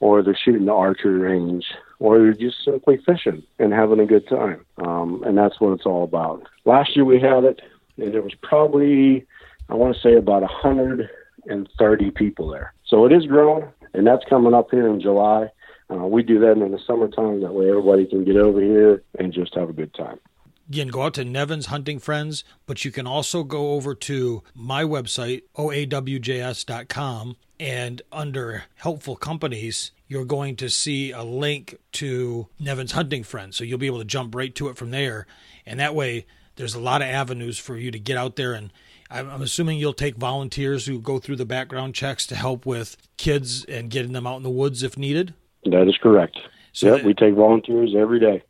or 0.01 0.23
they're 0.23 0.37
shooting 0.37 0.67
the 0.67 0.73
archery 0.73 1.19
range 1.19 1.67
or 1.99 2.19
they're 2.19 2.33
just 2.33 2.65
simply 2.65 2.99
fishing 3.05 3.43
and 3.59 3.73
having 3.73 4.01
a 4.01 4.07
good 4.07 4.29
time. 4.29 4.65
Um, 4.79 5.23
and 5.27 5.37
that's 5.37 5.61
what 5.61 5.73
it's 5.73 5.87
all 5.87 6.05
about. 6.05 6.47
Last 6.65 6.95
year 6.95 7.05
we 7.05 7.21
had 7.21 7.45
it 7.45 7.61
and 7.97 8.13
there 8.13 8.23
was 8.23 8.35
probably, 8.43 9.27
I 9.69 9.75
want 9.75 9.97
to 9.97 10.01
say 10.01 10.15
about 10.15 10.43
a 10.43 10.47
130 10.47 12.11
people 12.13 12.49
there. 12.49 12.75
So 12.85 13.07
it 13.07 13.13
is 13.13 13.27
growing 13.27 13.65
and 13.95 14.07
that's 14.07 14.25
coming 14.29 14.55
up 14.55 14.71
here 14.71 14.89
in 14.89 15.01
July. 15.01 15.51
Uh, 15.91 16.07
we 16.07 16.23
do 16.23 16.41
that 16.41 16.53
in 16.53 16.73
the 16.73 16.81
summertime. 16.87 17.41
That 17.43 17.53
way, 17.53 17.69
everybody 17.69 18.07
can 18.07 18.25
get 18.25 18.37
over 18.37 18.61
here 18.61 19.03
and 19.19 19.33
just 19.33 19.55
have 19.55 19.71
a 19.71 19.73
good 19.73 19.95
time. 19.95 20.19
Again, 20.69 20.89
go 20.89 21.03
out 21.03 21.15
to 21.15 21.25
Nevin's 21.25 21.67
Hunting 21.67 22.01
Friends, 22.01 22.43
but 22.67 22.85
you 22.85 22.91
can 22.91 23.07
also 23.07 23.45
go 23.45 23.73
over 23.73 23.95
to 23.95 24.43
my 24.53 24.83
website, 24.83 25.43
oawjs.com, 25.57 27.37
and 27.61 28.03
under 28.11 28.65
helpful 28.75 29.15
companies, 29.15 29.93
you're 30.09 30.25
going 30.25 30.57
to 30.57 30.69
see 30.69 31.13
a 31.13 31.23
link 31.23 31.77
to 31.93 32.49
Nevin's 32.59 32.93
Hunting 32.93 33.23
Friends. 33.23 33.57
So 33.57 33.63
you'll 33.63 33.79
be 33.79 33.87
able 33.87 34.01
to 34.01 34.05
jump 34.05 34.35
right 34.35 34.53
to 34.57 34.69
it 34.69 34.77
from 34.77 34.91
there. 34.91 35.29
And 35.65 35.79
that 35.79 35.95
way, 35.95 36.27
there's 36.57 36.75
a 36.75 36.81
lot 36.81 37.01
of 37.01 37.09
avenues 37.09 37.59
for 37.59 37.77
you 37.77 37.93
to 37.93 37.99
get 38.01 38.17
out 38.17 38.35
there 38.35 38.55
and 38.55 38.73
I'm 39.09 39.43
assuming 39.43 39.79
you'll 39.79 39.93
take 39.93 40.17
volunteers 40.17 40.87
who 40.87 40.99
go 40.99 41.19
through 41.19 41.37
the 41.37 41.45
background 41.45 41.95
checks 41.95 42.27
to 42.27 42.35
help 42.35 42.67
with 42.67 42.97
kids 43.17 43.65
and 43.67 43.89
getting 43.89 44.13
them 44.13 44.27
out 44.27 44.39
in 44.39 44.43
the 44.43 44.51
woods 44.51 44.83
if 44.83 44.99
needed. 44.99 45.35
That 45.71 45.89
is 45.89 45.97
correct. 45.99 46.39
So 46.73 46.89
yep, 46.89 46.99
that, 46.99 47.07
we 47.07 47.15
take 47.15 47.35
volunteers 47.35 47.95
every 47.97 48.21
day. 48.21 48.43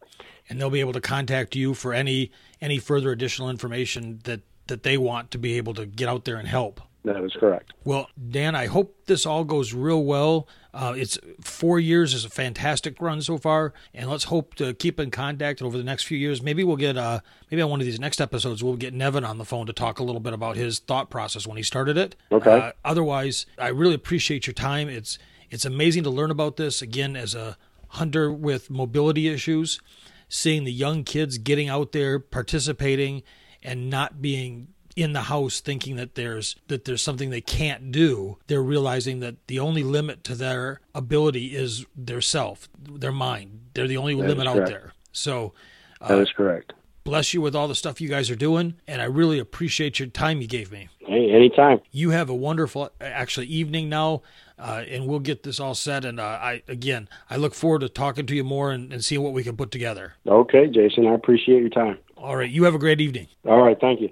And 0.49 0.61
they'll 0.61 0.71
be 0.71 0.81
able 0.81 0.93
to 0.93 1.01
contact 1.01 1.57
you 1.57 1.75
for 1.75 1.93
any 1.93 2.31
any 2.61 2.79
further 2.79 3.13
additional 3.13 3.51
information 3.51 4.21
that 4.25 4.41
that 4.67 4.83
they 4.83 4.99
want 4.99 5.31
to 5.31 5.39
be 5.39 5.57
able 5.57 5.75
to 5.75 5.87
get 5.87 6.09
out 6.09 6.25
there 6.25 6.37
and 6.37 6.49
help. 6.49 6.81
That 7.05 7.23
is 7.23 7.33
correct. 7.39 7.73
Well, 7.85 8.11
Dan, 8.31 8.57
I 8.57 8.67
hope 8.67 9.07
this 9.07 9.25
all 9.25 9.45
goes 9.45 9.73
real 9.73 10.03
well. 10.03 10.49
Uh, 10.75 10.93
it's 10.97 11.17
four 11.41 11.79
years 11.79 12.13
is 12.15 12.25
a 12.25 12.29
fantastic 12.29 13.01
run 13.01 13.23
so 13.23 13.39
far, 13.39 13.73
and 13.95 14.11
let's 14.11 14.25
hope 14.25 14.57
to 14.57 14.75
keep 14.75 14.99
in 14.99 15.13
contact 15.13 15.63
over 15.63 15.79
the 15.79 15.85
next 15.85 16.03
few 16.03 16.19
years. 16.19 16.43
Maybe 16.43 16.65
we'll 16.65 16.77
get 16.77 16.97
uh, 16.97 17.21
maybe 17.49 17.63
on 17.63 17.71
one 17.71 17.81
of 17.81 17.87
these 17.87 18.01
next 18.01 18.21
episodes 18.21 18.63
we'll 18.65 18.75
get 18.75 18.93
Nevin 18.93 19.25
on 19.25 19.39
the 19.39 19.45
phone 19.45 19.67
to 19.67 19.73
talk 19.73 20.01
a 20.01 20.03
little 20.03 20.21
bit 20.21 20.33
about 20.33 20.57
his 20.57 20.81
thought 20.81 21.09
process 21.09 21.47
when 21.47 21.57
he 21.57 21.63
started 21.63 21.97
it. 21.97 22.17
Okay. 22.33 22.51
Uh, 22.51 22.73
otherwise, 22.85 23.47
I 23.57 23.69
really 23.69 23.95
appreciate 23.95 24.49
your 24.49 24.55
time. 24.55 24.89
It's 24.89 25.17
it's 25.51 25.65
amazing 25.65 26.03
to 26.05 26.11
learn 26.11 26.31
about 26.31 26.57
this 26.57 26.83
again 26.83 27.17
as 27.17 27.35
a 27.35 27.57
hunter 27.89 28.33
with 28.33 28.71
mobility 28.71 29.29
issues, 29.29 29.81
seeing 30.29 30.65
the 30.65 30.73
young 30.73 31.05
kids 31.05 31.39
getting 31.39 31.69
out 31.69 31.93
there, 31.93 32.19
participating, 32.19 33.23
and 33.63 33.91
not 33.91 34.21
being 34.21 34.69
in 34.97 35.13
the 35.13 35.23
house 35.23 35.61
thinking 35.61 35.97
that 35.97 36.15
there's 36.15 36.57
that 36.69 36.87
there's 36.87 37.03
something 37.03 37.31
they 37.31 37.43
can't 37.43 37.93
do. 37.93 38.39
They're 38.47 38.63
realizing 38.63 39.21
that 39.21 39.47
the 39.47 39.59
only 39.59 39.83
limit 39.83 40.25
to 40.25 40.35
their 40.35 40.81
ability 40.95 41.55
is 41.55 41.85
their 41.95 42.23
self 42.23 42.69
their 42.83 43.13
mind. 43.13 43.61
They're 43.75 43.87
the 43.87 43.99
only 43.99 44.15
that 44.15 44.27
limit 44.27 44.47
out 44.47 44.67
there. 44.67 44.93
So 45.13 45.53
uh, 46.01 46.09
that 46.09 46.19
is 46.19 46.33
correct. 46.33 46.73
bless 47.05 47.35
you 47.35 47.43
with 47.43 47.55
all 47.55 47.69
the 47.69 47.75
stuff 47.75 48.01
you 48.01 48.09
guys 48.09 48.31
are 48.31 48.37
doing 48.37 48.75
and 48.87 49.01
i 49.01 49.05
really 49.05 49.39
appreciate 49.39 49.99
your 49.99 50.09
time 50.09 50.41
you 50.41 50.49
gave 50.49 50.73
me. 50.73 50.89
Hey 51.01 51.31
anytime. 51.31 51.81
You 51.93 52.11
have 52.11 52.31
a 52.31 52.35
wonderful 52.35 52.91
actually 53.01 53.47
evening 53.47 53.89
now 53.91 54.23
uh, 54.59 54.85
and 54.88 55.07
we'll 55.07 55.21
get 55.21 55.42
this 55.42 55.61
all 55.61 55.75
set. 55.75 56.05
And 56.05 56.19
uh, 56.19 56.25
I 56.25 56.62
again, 56.69 57.09
I 57.29 57.37
look 57.37 57.55
forward 57.55 57.81
to 57.81 57.88
talking 57.88 58.27
to 58.27 58.35
you 58.35 58.45
more 58.45 58.71
and, 58.71 58.92
and 58.92 59.05
seeing 59.05 59.23
what 59.23 59.33
we 59.33 59.42
can 59.42 59.57
put 59.57 59.71
together. 59.71 60.14
Okay, 60.27 60.66
Jason, 60.66 61.07
I 61.07 61.14
appreciate 61.14 61.61
your 61.61 61.71
time. 61.71 61.99
All 62.16 62.37
right, 62.37 62.51
you 62.51 62.64
have 62.64 62.75
a 62.75 62.79
great 62.79 63.01
evening. 63.01 63.29
All 63.45 63.62
right, 63.62 63.79
thank 63.81 64.01
you. 64.01 64.11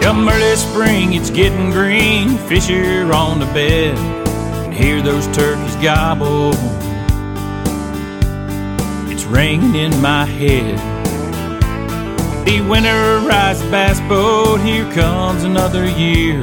Come 0.00 0.26
early 0.26 0.56
spring, 0.56 1.12
it's 1.12 1.28
getting 1.28 1.70
green. 1.70 2.38
Fish 2.48 2.70
are 2.70 3.12
on 3.12 3.40
the 3.40 3.46
bed. 3.46 3.98
And 4.64 4.72
hear 4.72 5.02
those 5.02 5.26
turkeys 5.36 5.76
gobble 5.76 6.52
ringing 9.28 9.74
in 9.74 10.00
my 10.00 10.24
head. 10.24 10.78
The 12.46 12.60
winterized 12.60 13.70
bass 13.70 14.00
boat, 14.08 14.60
here 14.60 14.90
comes 14.92 15.44
another 15.44 15.86
year. 15.86 16.40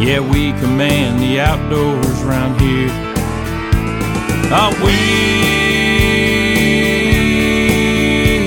Yeah, 0.00 0.20
we 0.20 0.52
command 0.60 1.20
the 1.20 1.40
outdoors 1.40 2.22
round 2.22 2.58
here. 2.60 2.88
Oh, 4.52 4.72
we 4.82 4.96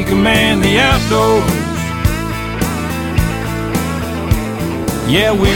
command 0.05 0.63
the 0.63 0.79
outdoors. 0.79 1.51
Yeah, 5.07 5.31
we 5.31 5.53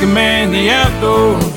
command 0.00 0.54
the 0.54 0.70
outdoors. 0.70 1.49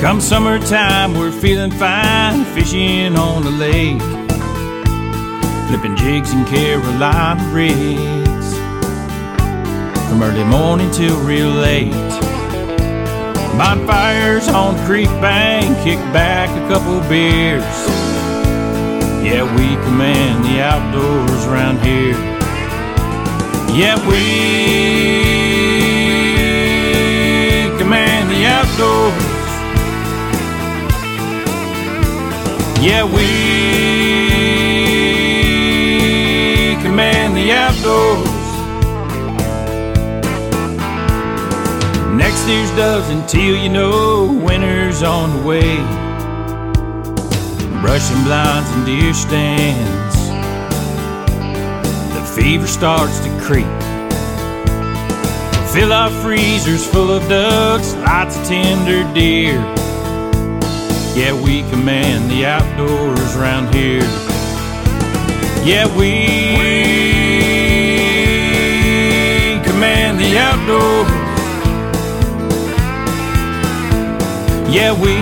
Come 0.00 0.20
summertime, 0.20 1.14
we're 1.14 1.32
feeling 1.32 1.70
fine, 1.70 2.44
fishing 2.54 3.16
on 3.16 3.42
the 3.42 3.50
lake, 3.50 4.00
flipping 5.68 5.96
jigs 5.96 6.32
in 6.32 6.44
Carolina 6.44 7.42
rigs, 7.50 8.54
from 10.06 10.22
early 10.22 10.44
morning 10.44 10.90
till 10.90 11.18
real 11.20 11.48
late. 11.48 11.92
Bonfires 13.58 14.48
on 14.48 14.76
the 14.76 14.84
creek 14.84 15.08
bank, 15.20 15.76
kick 15.82 15.98
back 16.12 16.50
a 16.50 16.68
couple 16.68 17.00
beers. 17.08 17.64
Yeah, 19.24 19.44
we 19.56 19.76
command 19.86 20.44
the 20.44 20.62
outdoors 20.62 21.46
around 21.46 21.80
here. 21.80 22.14
Yeah, 23.74 23.96
we 24.06 24.16
command 27.78 28.30
the 28.30 28.44
outdoors. 28.46 29.25
Yeah, 32.80 33.04
we 33.04 33.22
command 36.82 37.34
the 37.34 37.50
outdoors. 37.50 38.36
Next 42.14 42.46
year's 42.46 42.70
doesn't 42.72 43.32
you 43.34 43.68
know 43.70 44.30
winter's 44.44 45.02
on 45.02 45.38
the 45.38 45.46
way. 45.46 45.76
Brushing 47.80 48.22
blinds 48.24 48.70
and 48.70 48.84
deer 48.84 49.14
stands. 49.14 50.16
The 52.14 52.40
fever 52.40 52.66
starts 52.66 53.20
to 53.20 53.30
creep. 53.40 53.66
Fill 55.72 55.92
our 55.92 56.10
freezers 56.22 56.86
full 56.86 57.10
of 57.10 57.26
ducks, 57.28 57.94
lots 57.94 58.36
of 58.38 58.46
tender 58.46 59.02
deer. 59.14 59.85
Yeah, 61.16 61.32
we 61.32 61.62
command 61.70 62.30
the 62.30 62.44
outdoors 62.44 63.36
around 63.36 63.74
here. 63.74 64.02
Yeah, 65.64 65.86
we 65.96 66.26
command 69.64 70.20
the 70.20 70.36
outdoors. 70.36 71.08
Yeah, 74.70 74.92
we 74.92 75.16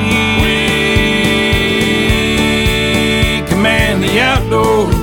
command 3.49 4.03
the 4.03 4.19
outdoors. 4.21 4.97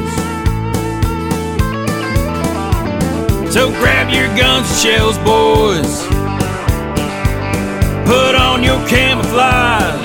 So 3.53 3.69
grab 3.79 4.09
your 4.13 4.27
guns 4.37 4.67
and 4.69 4.77
shells, 4.77 5.17
boys. 5.19 6.05
Put 8.05 8.35
on 8.35 8.61
your 8.61 8.85
camouflage. 8.89 10.00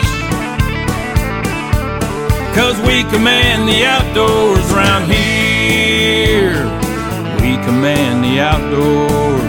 Cause 2.56 2.80
we 2.80 3.04
command 3.10 3.68
the 3.68 3.84
outdoors 3.84 4.72
round 4.72 5.12
here. 5.12 6.54
We 7.42 7.62
command 7.66 8.24
the 8.24 8.40
outdoors. 8.40 9.45